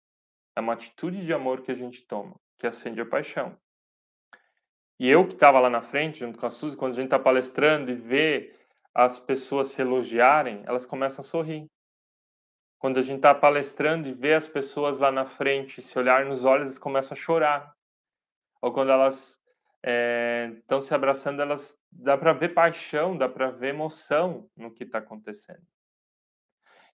É 0.55 0.59
uma 0.59 0.73
atitude 0.73 1.25
de 1.25 1.33
amor 1.33 1.61
que 1.61 1.71
a 1.71 1.75
gente 1.75 2.01
toma, 2.01 2.35
que 2.57 2.67
acende 2.67 3.01
a 3.01 3.05
paixão. 3.05 3.57
E 4.99 5.09
eu 5.09 5.27
que 5.27 5.33
estava 5.33 5.59
lá 5.59 5.69
na 5.69 5.81
frente, 5.81 6.19
junto 6.19 6.37
com 6.37 6.45
a 6.45 6.51
Suzy, 6.51 6.77
quando 6.77 6.93
a 6.93 6.95
gente 6.95 7.05
está 7.05 7.19
palestrando 7.19 7.91
e 7.91 7.95
vê 7.95 8.55
as 8.93 9.19
pessoas 9.19 9.69
se 9.69 9.81
elogiarem, 9.81 10.63
elas 10.65 10.85
começam 10.85 11.21
a 11.21 11.23
sorrir. 11.23 11.67
Quando 12.77 12.99
a 12.99 13.01
gente 13.01 13.17
está 13.17 13.33
palestrando 13.33 14.07
e 14.07 14.13
vê 14.13 14.33
as 14.33 14.47
pessoas 14.47 14.99
lá 14.99 15.11
na 15.11 15.25
frente 15.25 15.81
se 15.81 15.97
olhar 15.97 16.25
nos 16.25 16.45
olhos, 16.45 16.67
elas 16.67 16.79
começam 16.79 17.15
a 17.15 17.19
chorar. 17.19 17.73
Ou 18.61 18.71
quando 18.71 18.91
elas 18.91 19.37
estão 20.59 20.77
eh, 20.77 20.81
se 20.81 20.93
abraçando, 20.93 21.41
elas 21.41 21.77
dá 21.91 22.17
para 22.17 22.33
ver 22.33 22.49
paixão, 22.53 23.17
dá 23.17 23.27
para 23.27 23.51
ver 23.51 23.69
emoção 23.69 24.49
no 24.55 24.71
que 24.71 24.83
está 24.83 24.99
acontecendo. 24.99 25.72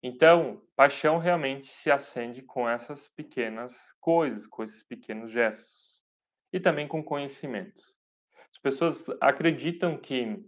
Então, 0.01 0.61
paixão 0.75 1.17
realmente 1.17 1.67
se 1.67 1.91
acende 1.91 2.41
com 2.41 2.67
essas 2.67 3.07
pequenas 3.09 3.75
coisas, 3.99 4.47
com 4.47 4.63
esses 4.63 4.83
pequenos 4.83 5.31
gestos. 5.31 6.01
E 6.53 6.59
também 6.59 6.87
com 6.87 7.03
conhecimento. 7.03 7.81
As 8.51 8.57
pessoas 8.57 9.05
acreditam 9.21 9.97
que 9.97 10.43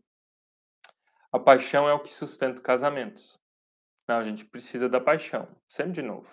a 1.32 1.40
paixão 1.40 1.88
é 1.88 1.94
o 1.94 2.00
que 2.00 2.12
sustenta 2.12 2.62
casamentos. 2.62 3.40
Não, 4.08 4.18
a 4.18 4.24
gente 4.24 4.44
precisa 4.44 4.90
da 4.90 5.00
paixão, 5.00 5.48
sempre 5.68 5.94
de 5.94 6.02
novo. 6.02 6.30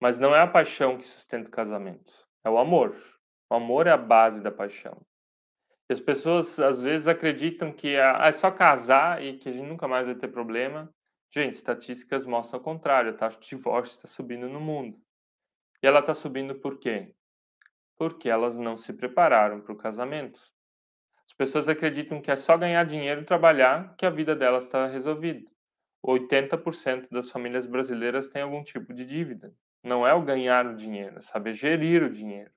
Mas 0.00 0.18
não 0.18 0.34
é 0.34 0.40
a 0.40 0.46
paixão 0.46 0.98
que 0.98 1.04
sustenta 1.04 1.48
o 1.48 1.52
casamento, 1.52 2.12
é 2.44 2.50
o 2.50 2.58
amor. 2.58 2.96
O 3.50 3.54
amor 3.54 3.86
é 3.86 3.90
a 3.90 3.96
base 3.96 4.40
da 4.40 4.50
paixão. 4.50 5.00
E 5.88 5.92
as 5.92 6.00
pessoas 6.00 6.58
às 6.58 6.80
vezes 6.80 7.06
acreditam 7.06 7.72
que 7.72 7.94
é, 7.94 8.28
é 8.28 8.32
só 8.32 8.50
casar 8.50 9.22
e 9.22 9.38
que 9.38 9.48
a 9.48 9.52
gente 9.52 9.68
nunca 9.68 9.86
mais 9.86 10.06
vai 10.06 10.14
ter 10.14 10.28
problema. 10.28 10.92
Gente, 11.34 11.54
estatísticas 11.54 12.24
mostram 12.24 12.60
o 12.60 12.62
contrário, 12.62 13.10
a 13.10 13.12
taxa 13.12 13.40
de 13.40 13.48
divórcio 13.48 13.96
está 13.96 14.06
subindo 14.06 14.48
no 14.48 14.60
mundo. 14.60 14.96
E 15.82 15.86
ela 15.86 15.98
está 15.98 16.14
subindo 16.14 16.54
por 16.54 16.78
quê? 16.78 17.12
Porque 17.96 18.28
elas 18.28 18.54
não 18.54 18.76
se 18.76 18.92
prepararam 18.92 19.60
para 19.60 19.72
o 19.72 19.76
casamento. 19.76 20.40
As 21.26 21.32
pessoas 21.32 21.68
acreditam 21.68 22.22
que 22.22 22.30
é 22.30 22.36
só 22.36 22.56
ganhar 22.56 22.84
dinheiro 22.84 23.22
e 23.22 23.24
trabalhar 23.24 23.96
que 23.96 24.06
a 24.06 24.10
vida 24.10 24.36
delas 24.36 24.66
está 24.66 24.86
resolvida. 24.86 25.50
80% 26.06 27.08
das 27.10 27.28
famílias 27.32 27.66
brasileiras 27.66 28.28
têm 28.28 28.42
algum 28.42 28.62
tipo 28.62 28.94
de 28.94 29.04
dívida. 29.04 29.52
Não 29.82 30.06
é 30.06 30.14
o 30.14 30.22
ganhar 30.22 30.64
o 30.64 30.76
dinheiro, 30.76 31.18
é 31.18 31.20
saber 31.20 31.54
gerir 31.54 32.04
o 32.04 32.12
dinheiro 32.12 32.52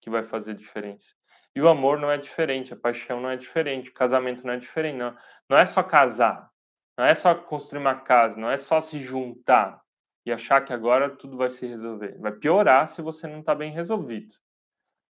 que 0.00 0.08
vai 0.08 0.22
fazer 0.22 0.54
diferença. 0.54 1.16
E 1.52 1.60
o 1.60 1.68
amor 1.68 1.98
não 1.98 2.08
é 2.08 2.16
diferente, 2.16 2.72
a 2.72 2.76
paixão 2.76 3.20
não 3.20 3.28
é 3.28 3.36
diferente, 3.36 3.90
o 3.90 3.94
casamento 3.94 4.46
não 4.46 4.54
é 4.54 4.56
diferente. 4.56 4.98
Não, 4.98 5.16
não 5.48 5.58
é 5.58 5.66
só 5.66 5.82
casar, 5.82 6.48
não 6.96 7.04
é 7.04 7.14
só 7.14 7.34
construir 7.34 7.80
uma 7.80 7.94
casa, 7.94 8.36
não 8.38 8.50
é 8.50 8.58
só 8.58 8.80
se 8.80 9.02
juntar 9.02 9.80
e 10.24 10.32
achar 10.32 10.60
que 10.60 10.72
agora 10.72 11.10
tudo 11.10 11.36
vai 11.36 11.50
se 11.50 11.66
resolver. 11.66 12.18
Vai 12.18 12.32
piorar 12.32 12.86
se 12.88 13.00
você 13.00 13.26
não 13.26 13.40
está 13.40 13.54
bem 13.54 13.72
resolvido. 13.72 14.34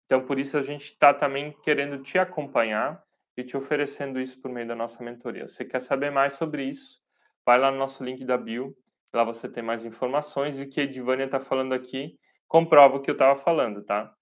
Então, 0.05 0.25
por 0.25 0.39
isso, 0.39 0.57
a 0.57 0.61
gente 0.61 0.85
está 0.85 1.13
também 1.13 1.51
querendo 1.63 2.01
te 2.01 2.17
acompanhar 2.17 3.03
e 3.35 3.43
te 3.43 3.57
oferecendo 3.57 4.19
isso 4.19 4.41
por 4.41 4.51
meio 4.51 4.67
da 4.67 4.75
nossa 4.75 5.03
mentoria. 5.03 5.47
Você 5.47 5.65
quer 5.65 5.81
saber 5.81 6.11
mais 6.11 6.33
sobre 6.33 6.63
isso? 6.65 7.01
Vai 7.45 7.59
lá 7.59 7.71
no 7.71 7.77
nosso 7.77 8.03
link 8.03 8.23
da 8.23 8.37
bio, 8.37 8.75
lá 9.13 9.23
você 9.23 9.49
tem 9.49 9.63
mais 9.63 9.83
informações 9.83 10.59
e 10.59 10.63
o 10.63 10.69
que 10.69 10.79
a 10.79 10.83
Edivânia 10.83 11.25
está 11.25 11.39
falando 11.39 11.73
aqui 11.73 12.17
comprova 12.53 12.97
o 12.97 13.01
que 13.01 13.09
eu 13.09 13.13
estava 13.13 13.35
falando, 13.35 13.83
tá? 13.83 14.13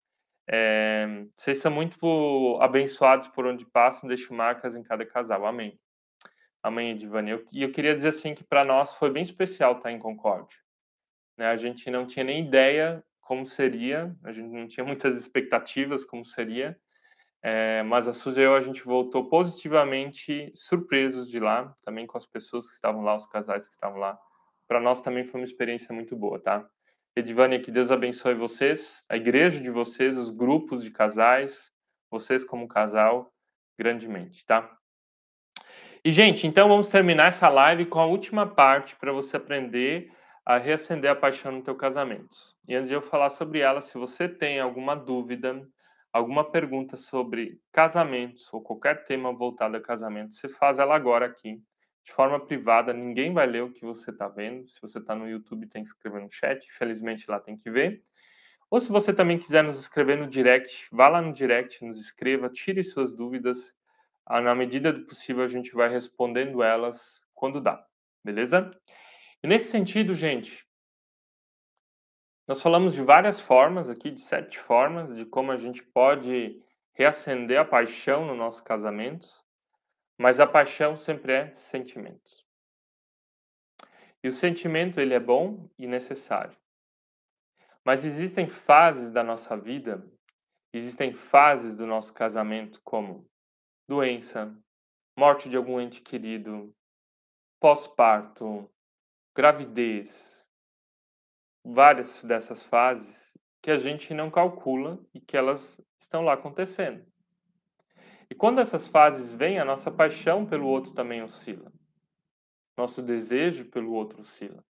É, 0.50 1.06
vocês 1.36 1.58
são 1.58 1.70
muito 1.70 2.58
abençoados 2.62 3.28
por 3.28 3.46
onde 3.46 3.66
passam, 3.66 4.08
deixo 4.08 4.34
marcas 4.34 4.74
em 4.74 4.82
cada 4.82 5.06
casal. 5.06 5.46
Amém. 5.46 5.78
Amém, 6.64 6.92
Edivânia. 6.92 7.44
E 7.52 7.62
eu, 7.62 7.68
eu, 7.68 7.72
queria 7.72 7.96
dizer 7.96 8.10
assim 8.10 8.36
que 8.36 8.44
para 8.44 8.64
nós 8.64 8.96
foi 8.96 9.10
bem 9.10 9.24
especial 9.24 9.78
estar 9.78 9.92
em 9.92 9.98
Concórdia. 9.98 10.58
Né? 11.38 11.48
A 11.48 11.58
gente 11.58 11.90
não 11.90 12.06
tinha 12.06 12.24
nem 12.24 12.46
ideia 12.46 13.04
como 13.20 13.46
seria, 13.46 14.16
a 14.24 14.32
gente 14.32 14.50
não 14.50 14.68
tinha 14.68 14.86
muitas 14.86 15.16
expectativas 15.16 16.04
como 16.04 16.26
seria, 16.26 16.78
é, 17.42 17.82
mas 17.84 18.08
a 18.08 18.14
Suzy 18.14 18.42
e 18.42 18.44
eu, 18.44 18.56
a 18.56 18.62
gente 18.62 18.84
voltou 18.84 19.28
positivamente 19.28 20.52
surpresos 20.54 21.30
de 21.30 21.40
lá, 21.40 21.76
também 21.84 22.06
com 22.06 22.18
as 22.18 22.26
pessoas 22.26 22.68
que 22.68 22.76
estavam 22.76 23.02
lá, 23.02 23.16
os 23.16 23.26
casais 23.26 23.68
que 23.68 23.74
estavam 23.74 24.00
lá. 24.00 24.20
Para 24.68 24.80
nós 24.80 25.02
também 25.02 25.24
foi 25.24 25.40
uma 25.40 25.46
experiência 25.46 25.94
muito 25.94 26.16
boa, 26.16 26.40
tá? 26.40 26.70
Edivânia, 27.16 27.60
que 27.60 27.72
Deus 27.72 27.90
abençoe 27.90 28.36
vocês, 28.36 29.04
a 29.10 29.18
igreja 29.18 29.60
de 29.60 29.70
vocês, 29.70 30.18
os 30.18 30.30
grupos 30.30 30.84
de 30.84 30.92
casais, 30.92 31.72
vocês 32.10 32.44
como 32.44 32.68
casal, 32.68 33.34
grandemente, 33.78 34.46
tá? 34.46 34.78
E, 36.04 36.12
gente, 36.12 36.48
então 36.48 36.68
vamos 36.68 36.90
terminar 36.90 37.28
essa 37.28 37.48
live 37.48 37.86
com 37.86 38.00
a 38.00 38.08
última 38.08 38.48
parte 38.48 38.96
para 38.96 39.12
você 39.12 39.38
aprender 39.38 40.12
a 40.44 40.58
reacender 40.58 41.12
a 41.12 41.16
paixão 41.16 41.52
no 41.52 41.62
teu 41.62 41.76
casamento. 41.76 42.36
E 42.68 42.74
antes 42.74 42.90
de 42.90 42.96
eu 42.96 43.04
falar 43.04 43.30
sobre 43.30 43.60
ela, 43.60 43.82
se 43.82 44.00
você 44.00 44.28
tem 44.28 44.60
alguma 44.60 44.96
dúvida, 44.96 45.62
alguma 46.12 46.44
pergunta 46.44 46.98
sobre 46.98 47.62
casamentos 47.72 48.52
ou 48.52 48.64
qualquer 48.64 49.06
tema 49.06 49.32
voltado 49.32 49.78
a 49.78 49.80
casamento, 49.80 50.34
você 50.34 50.50
faz 50.50 50.80
ela 50.80 50.96
agora 50.96 51.28
aqui, 51.28 51.62
de 52.04 52.12
forma 52.12 52.40
privada. 52.44 52.92
Ninguém 52.92 53.32
vai 53.32 53.46
ler 53.46 53.62
o 53.62 53.72
que 53.72 53.86
você 53.86 54.10
está 54.10 54.28
vendo. 54.28 54.68
Se 54.70 54.82
você 54.82 54.98
está 54.98 55.14
no 55.14 55.30
YouTube, 55.30 55.68
tem 55.68 55.84
que 55.84 55.90
escrever 55.90 56.20
no 56.20 56.32
chat. 56.32 56.66
Infelizmente, 56.66 57.30
lá 57.30 57.40
tem 57.40 57.56
que 57.56 57.70
ver. 57.70 58.02
Ou 58.72 58.82
se 58.82 58.92
você 58.92 59.14
também 59.14 59.38
quiser 59.38 59.64
nos 59.64 59.80
escrever 59.80 60.18
no 60.18 60.26
direct, 60.26 60.88
vá 60.92 61.08
lá 61.08 61.22
no 61.22 61.32
direct, 61.32 61.86
nos 61.86 62.00
escreva, 62.00 62.50
tire 62.50 62.84
suas 62.84 63.14
dúvidas. 63.16 63.72
Ah, 64.26 64.42
na 64.42 64.56
medida 64.56 64.94
do 64.94 65.06
possível, 65.06 65.44
a 65.44 65.48
gente 65.48 65.72
vai 65.74 65.90
respondendo 65.90 66.64
elas 66.64 67.22
quando 67.34 67.60
dá, 67.60 67.86
beleza? 68.24 68.72
E 69.44 69.48
nesse 69.48 69.70
sentido, 69.70 70.14
gente, 70.14 70.66
nós 72.48 72.62
falamos 72.62 72.94
de 72.94 73.02
várias 73.02 73.40
formas 73.40 73.90
aqui, 73.90 74.12
de 74.12 74.22
sete 74.22 74.60
formas, 74.60 75.16
de 75.16 75.26
como 75.26 75.52
a 75.52 75.58
gente 75.58 75.84
pode 75.84 76.62
reacender 76.94 77.60
a 77.60 77.66
paixão 77.66 78.26
no 78.26 78.36
nosso 78.36 78.64
casamento, 78.64 79.28
mas 80.18 80.40
a 80.40 80.46
paixão 80.46 80.98
sempre 80.98 81.34
é 81.34 81.56
sentimento. 81.56 82.46
E 84.24 84.28
o 84.28 84.32
sentimento 84.32 85.00
ele 85.00 85.14
é 85.14 85.20
bom 85.20 85.70
e 85.80 85.88
necessário. 85.88 86.56
Mas 87.84 88.06
existem 88.06 88.48
fases 88.48 89.12
da 89.12 89.24
nossa 89.24 89.58
vida, 89.58 90.06
existem 90.72 91.14
fases 91.14 91.76
do 91.76 91.88
nosso 91.88 92.14
casamento 92.14 92.80
como 92.84 93.28
doença, 93.92 94.58
morte 95.18 95.50
de 95.50 95.58
algum 95.58 95.78
ente 95.78 96.00
querido, 96.00 96.74
pós-parto, 97.60 98.72
gravidez, 99.36 100.48
várias 101.62 102.24
dessas 102.24 102.64
fases 102.64 103.38
que 103.62 103.70
a 103.70 103.78
gente 103.78 104.14
não 104.14 104.32
calcula 104.32 104.98
e 105.14 105.20
que 105.20 105.36
elas 105.36 105.78
estão 106.00 106.24
lá 106.24 106.36
acontecendo. 106.36 107.06
E 108.30 108.34
quando 108.34 108.62
essas 108.62 108.88
fases 108.88 109.30
vêm, 109.34 109.60
a 109.60 109.66
nossa 109.66 109.92
paixão 109.92 110.46
pelo 110.46 110.68
outro 110.68 110.94
também 110.94 111.22
oscila. 111.22 111.70
Nosso 112.78 113.02
desejo 113.02 113.70
pelo 113.70 113.92
outro 113.92 114.22
oscila. 114.22 114.64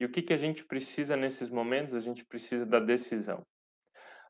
E 0.00 0.04
o 0.04 0.10
que, 0.10 0.22
que 0.22 0.32
a 0.32 0.36
gente 0.36 0.64
precisa 0.64 1.16
nesses 1.16 1.48
momentos? 1.48 1.94
A 1.94 2.00
gente 2.00 2.24
precisa 2.24 2.66
da 2.66 2.80
decisão. 2.80 3.46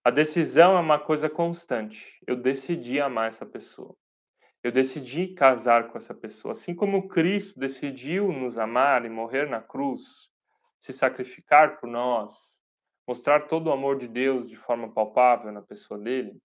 A 0.04 0.10
decisão 0.10 0.76
é 0.76 0.80
uma 0.80 0.98
coisa 0.98 1.30
constante. 1.30 2.22
Eu 2.26 2.36
decidi 2.36 3.00
amar 3.00 3.28
essa 3.28 3.46
pessoa. 3.46 3.96
Eu 4.62 4.70
decidi 4.70 5.28
casar 5.28 5.88
com 5.88 5.96
essa 5.96 6.14
pessoa. 6.14 6.52
Assim 6.52 6.74
como 6.74 7.08
Cristo 7.08 7.58
decidiu 7.58 8.30
nos 8.30 8.58
amar 8.58 9.04
e 9.04 9.08
morrer 9.08 9.48
na 9.48 9.60
cruz, 9.60 10.28
se 10.78 10.92
sacrificar 10.92 11.80
por 11.80 11.88
nós, 11.88 12.32
mostrar 13.06 13.48
todo 13.48 13.68
o 13.68 13.72
amor 13.72 13.98
de 13.98 14.06
Deus 14.06 14.48
de 14.48 14.56
forma 14.56 14.92
palpável 14.92 15.50
na 15.50 15.62
pessoa 15.62 15.98
dele, 15.98 16.40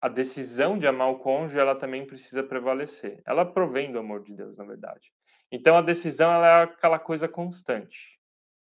a 0.00 0.08
decisão 0.08 0.78
de 0.78 0.86
amar 0.86 1.10
o 1.10 1.18
cônjuge, 1.18 1.58
ela 1.58 1.74
também 1.74 2.06
precisa 2.06 2.42
prevalecer. 2.42 3.20
Ela 3.26 3.44
provém 3.44 3.90
do 3.90 3.98
amor 3.98 4.22
de 4.22 4.32
Deus, 4.32 4.56
na 4.56 4.64
verdade. 4.64 5.12
Então 5.50 5.76
a 5.76 5.82
decisão 5.82 6.32
é 6.44 6.62
aquela 6.62 6.98
coisa 6.98 7.26
constante, 7.26 8.18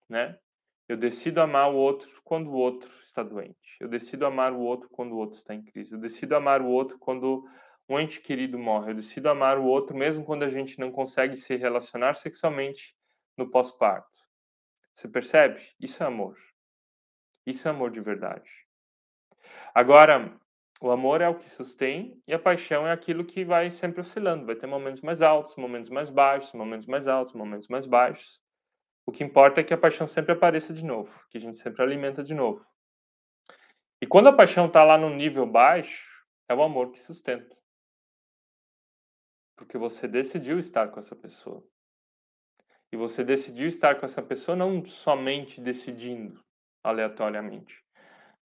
né? 0.07 0.37
Eu 0.87 0.97
decido 0.97 1.41
amar 1.41 1.71
o 1.71 1.75
outro 1.75 2.21
quando 2.23 2.51
o 2.51 2.55
outro 2.55 2.89
está 3.05 3.23
doente. 3.23 3.77
Eu 3.79 3.87
decido 3.87 4.25
amar 4.25 4.51
o 4.53 4.59
outro 4.59 4.89
quando 4.89 5.13
o 5.13 5.17
outro 5.17 5.37
está 5.37 5.55
em 5.55 5.63
crise. 5.63 5.93
Eu 5.93 5.99
decido 5.99 6.35
amar 6.35 6.61
o 6.61 6.67
outro 6.67 6.99
quando 6.99 7.47
um 7.87 7.99
ente 7.99 8.21
querido 8.21 8.57
morre. 8.57 8.91
Eu 8.91 8.95
decido 8.95 9.29
amar 9.29 9.57
o 9.57 9.65
outro 9.65 9.95
mesmo 9.95 10.23
quando 10.23 10.43
a 10.43 10.49
gente 10.49 10.79
não 10.79 10.91
consegue 10.91 11.35
se 11.35 11.55
relacionar 11.55 12.13
sexualmente 12.15 12.95
no 13.37 13.49
pós-parto. 13.49 14.09
Você 14.93 15.07
percebe? 15.07 15.61
Isso 15.79 16.03
é 16.03 16.05
amor. 16.05 16.37
Isso 17.45 17.67
é 17.67 17.71
amor 17.71 17.91
de 17.91 17.99
verdade. 17.99 18.49
Agora, 19.73 20.39
o 20.79 20.91
amor 20.91 21.21
é 21.21 21.27
o 21.27 21.35
que 21.35 21.49
sustém 21.49 22.21
e 22.27 22.33
a 22.33 22.39
paixão 22.39 22.87
é 22.87 22.91
aquilo 22.91 23.25
que 23.25 23.43
vai 23.43 23.69
sempre 23.69 24.01
oscilando. 24.01 24.45
Vai 24.45 24.55
ter 24.55 24.67
momentos 24.67 25.01
mais 25.01 25.21
altos, 25.21 25.55
momentos 25.55 25.89
mais 25.89 26.09
baixos, 26.09 26.53
momentos 26.53 26.87
mais 26.87 27.07
altos, 27.07 27.33
momentos 27.33 27.67
mais 27.67 27.85
baixos. 27.85 28.39
O 29.05 29.11
que 29.11 29.23
importa 29.23 29.59
é 29.59 29.63
que 29.63 29.73
a 29.73 29.77
paixão 29.77 30.07
sempre 30.07 30.31
apareça 30.31 30.73
de 30.73 30.85
novo, 30.85 31.11
que 31.29 31.37
a 31.37 31.41
gente 31.41 31.57
sempre 31.57 31.81
alimenta 31.81 32.23
de 32.23 32.33
novo. 32.33 32.65
E 34.01 34.05
quando 34.05 34.27
a 34.27 34.33
paixão 34.33 34.67
está 34.67 34.83
lá 34.83 34.97
no 34.97 35.09
nível 35.09 35.45
baixo, 35.45 36.05
é 36.47 36.53
o 36.53 36.61
amor 36.61 36.91
que 36.91 36.99
sustenta. 36.99 37.55
Porque 39.73 39.89
você 39.89 40.07
decidiu 40.07 40.59
estar 40.59 40.89
com 40.89 40.99
essa 40.99 41.15
pessoa. 41.15 41.67
E 42.91 42.95
você 42.95 43.23
decidiu 43.23 43.67
estar 43.67 43.99
com 43.99 44.05
essa 44.05 44.21
pessoa 44.21 44.55
não 44.55 44.85
somente 44.85 45.59
decidindo 45.59 46.39
aleatoriamente, 46.83 47.83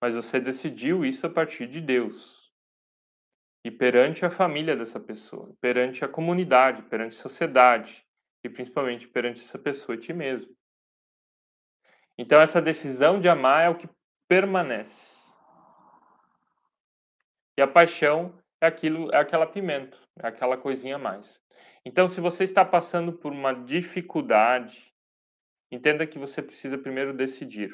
mas 0.01 0.15
você 0.15 0.41
decidiu 0.41 1.05
isso 1.05 1.27
a 1.27 1.31
partir 1.31 1.67
de 1.67 1.83
Deus. 1.83 2.51
E 3.63 3.71
perante 3.71 4.25
a 4.25 4.31
família 4.31 4.75
dessa 4.75 4.99
pessoa, 4.99 5.55
perante 5.61 6.03
a 6.03 6.09
comunidade, 6.09 6.81
perante 6.85 7.15
a 7.19 7.21
sociedade, 7.21 8.03
e 8.43 8.49
principalmente 8.49 9.07
perante 9.07 9.43
essa 9.43 9.59
pessoa 9.59 9.97
e 9.97 10.01
ti 10.01 10.15
mesmo. 10.15 10.57
Então, 12.17 12.41
essa 12.41 12.63
decisão 12.63 13.21
de 13.21 13.29
amar 13.29 13.67
é 13.67 13.69
o 13.69 13.77
que 13.77 13.89
permanece. 14.27 15.15
E 17.59 17.61
a 17.61 17.69
paixão 17.69 18.38
é 18.61 18.67
aquilo, 18.67 19.13
é 19.13 19.19
aquela 19.19 19.47
pimenta, 19.47 19.97
é 20.21 20.27
aquela 20.29 20.57
coisinha 20.57 20.97
a 20.97 20.99
mais. 20.99 21.41
Então, 21.85 22.09
se 22.09 22.21
você 22.21 22.45
está 22.45 22.65
passando 22.65 23.13
por 23.13 23.33
uma 23.33 23.53
dificuldade, 23.53 24.93
entenda 25.71 26.07
que 26.07 26.19
você 26.19 26.43
precisa 26.43 26.77
primeiro 26.77 27.13
decidir. 27.15 27.73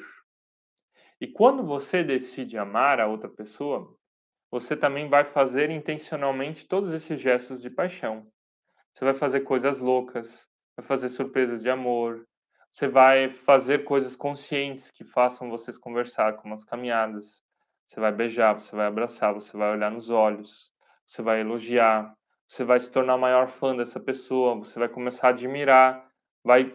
E 1.19 1.27
quando 1.27 1.65
você 1.65 2.03
decide 2.03 2.57
amar 2.57 2.99
a 2.99 3.07
outra 3.07 3.29
pessoa, 3.29 3.95
você 4.51 4.75
também 4.75 5.09
vai 5.09 5.23
fazer 5.23 5.69
intencionalmente 5.69 6.67
todos 6.67 6.93
esses 6.93 7.19
gestos 7.19 7.61
de 7.61 7.69
paixão. 7.69 8.27
Você 8.93 9.03
vai 9.03 9.13
fazer 9.13 9.41
coisas 9.41 9.79
loucas, 9.79 10.47
vai 10.77 10.85
fazer 10.85 11.09
surpresas 11.09 11.61
de 11.61 11.69
amor, 11.69 12.25
você 12.71 12.87
vai 12.87 13.29
fazer 13.29 13.85
coisas 13.85 14.15
conscientes 14.15 14.91
que 14.91 15.03
façam 15.03 15.49
vocês 15.49 15.77
conversar, 15.77 16.35
como 16.35 16.53
as 16.53 16.63
caminhadas. 16.63 17.41
Você 17.87 17.99
vai 17.99 18.11
beijar, 18.11 18.53
você 18.53 18.75
vai 18.75 18.87
abraçar, 18.87 19.33
você 19.33 19.55
vai 19.55 19.71
olhar 19.71 19.89
nos 19.89 20.09
olhos, 20.09 20.69
você 21.05 21.21
vai 21.21 21.41
elogiar, 21.41 22.15
você 22.47 22.63
vai 22.63 22.79
se 22.79 22.89
tornar 22.91 23.15
o 23.15 23.19
maior 23.19 23.47
fã 23.47 23.75
dessa 23.75 23.99
pessoa, 23.99 24.55
você 24.55 24.77
vai 24.79 24.89
começar 24.89 25.27
a 25.27 25.31
admirar, 25.31 26.09
vai 26.43 26.73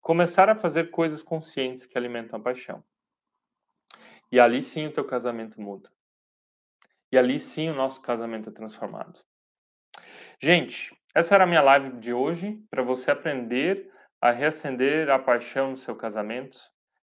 começar 0.00 0.48
a 0.48 0.54
fazer 0.54 0.90
coisas 0.90 1.22
conscientes 1.22 1.86
que 1.86 1.96
alimentam 1.98 2.38
a 2.38 2.42
paixão. 2.42 2.82
E 4.30 4.40
ali 4.40 4.60
sim 4.60 4.86
o 4.86 4.92
teu 4.92 5.04
casamento 5.04 5.60
muda. 5.60 5.90
E 7.10 7.16
ali 7.16 7.38
sim 7.38 7.70
o 7.70 7.74
nosso 7.74 8.02
casamento 8.02 8.50
é 8.50 8.52
transformado. 8.52 9.20
Gente, 10.40 10.94
essa 11.14 11.34
era 11.34 11.44
a 11.44 11.46
minha 11.46 11.62
live 11.62 11.98
de 11.98 12.12
hoje 12.12 12.60
para 12.70 12.82
você 12.82 13.10
aprender 13.10 13.90
a 14.20 14.30
reacender 14.30 15.08
a 15.08 15.18
paixão 15.18 15.70
no 15.70 15.76
seu 15.76 15.94
casamento. 15.94 16.58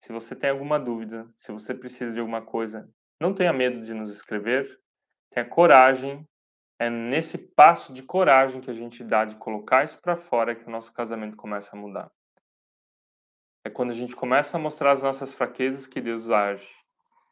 Se 0.01 0.11
você 0.11 0.35
tem 0.35 0.49
alguma 0.49 0.79
dúvida, 0.79 1.27
se 1.37 1.51
você 1.51 1.73
precisa 1.73 2.11
de 2.11 2.19
alguma 2.19 2.41
coisa, 2.41 2.89
não 3.19 3.33
tenha 3.33 3.53
medo 3.53 3.81
de 3.81 3.93
nos 3.93 4.11
escrever. 4.11 4.79
Tenha 5.29 5.47
coragem 5.47 6.27
é 6.83 6.89
nesse 6.89 7.37
passo 7.37 7.93
de 7.93 8.03
coragem 8.03 8.59
que 8.59 8.69
a 8.69 8.73
gente 8.73 9.03
dá 9.03 9.23
de 9.23 9.35
colocar 9.35 9.85
isso 9.85 9.97
para 10.01 10.17
fora 10.17 10.53
que 10.53 10.67
o 10.67 10.71
nosso 10.71 10.91
casamento 10.91 11.37
começa 11.37 11.69
a 11.73 11.79
mudar. 11.79 12.11
É 13.63 13.69
quando 13.69 13.91
a 13.91 13.95
gente 13.95 14.15
começa 14.15 14.57
a 14.57 14.59
mostrar 14.59 14.91
as 14.91 15.01
nossas 15.01 15.33
fraquezas 15.33 15.87
que 15.87 16.01
Deus 16.01 16.29
age. 16.29 16.67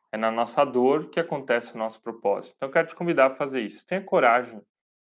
É 0.10 0.18
na 0.18 0.32
nossa 0.32 0.64
dor 0.64 1.10
que 1.10 1.20
acontece 1.20 1.74
o 1.74 1.78
nosso 1.78 2.02
propósito. 2.02 2.54
Então 2.56 2.70
eu 2.70 2.74
quero 2.74 2.88
te 2.88 2.95
convidar 2.95 3.26
a 3.26 3.36
fazer 3.36 3.60
isso. 3.60 3.86
Tenha 3.86 4.02
coragem 4.02 4.62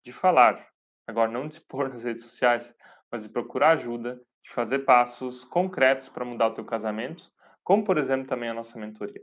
de 0.04 0.12
falar. 0.12 0.68
Agora, 1.06 1.30
não 1.30 1.48
de 1.48 1.54
expor 1.56 1.88
nas 1.88 2.04
redes 2.04 2.24
sociais, 2.24 2.74
mas 3.10 3.22
de 3.22 3.30
procurar 3.30 3.70
ajuda, 3.70 4.20
de 4.42 4.50
fazer 4.50 4.80
passos 4.80 5.42
concretos 5.44 6.10
para 6.10 6.24
mudar 6.24 6.48
o 6.48 6.54
teu 6.54 6.64
casamento, 6.64 7.32
como, 7.62 7.82
por 7.82 7.96
exemplo, 7.96 8.26
também 8.26 8.50
a 8.50 8.54
nossa 8.54 8.78
mentoria. 8.78 9.22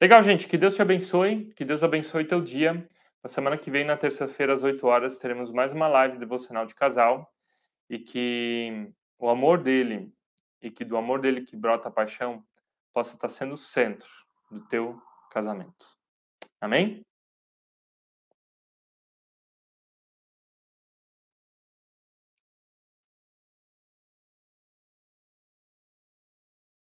Legal, 0.00 0.22
gente. 0.22 0.46
Que 0.46 0.56
Deus 0.56 0.76
te 0.76 0.82
abençoe, 0.82 1.52
que 1.56 1.64
Deus 1.64 1.82
abençoe 1.82 2.24
teu 2.24 2.40
dia. 2.40 2.88
Na 3.28 3.34
semana 3.34 3.58
que 3.58 3.70
vem, 3.70 3.84
na 3.84 3.94
terça-feira, 3.94 4.54
às 4.54 4.62
8 4.62 4.86
horas, 4.86 5.18
teremos 5.18 5.52
mais 5.52 5.70
uma 5.70 5.86
live 5.86 6.16
devocional 6.16 6.64
de 6.64 6.74
casal 6.74 7.30
e 7.86 7.98
que 7.98 8.90
o 9.18 9.28
amor 9.28 9.62
dele 9.62 10.10
e 10.62 10.70
que 10.70 10.82
do 10.82 10.96
amor 10.96 11.20
dele 11.20 11.42
que 11.42 11.54
brota 11.54 11.88
a 11.88 11.92
paixão 11.92 12.42
possa 12.90 13.16
estar 13.16 13.28
sendo 13.28 13.52
o 13.52 13.58
centro 13.58 14.08
do 14.50 14.66
teu 14.66 14.98
casamento. 15.30 15.84
Amém? 16.58 17.04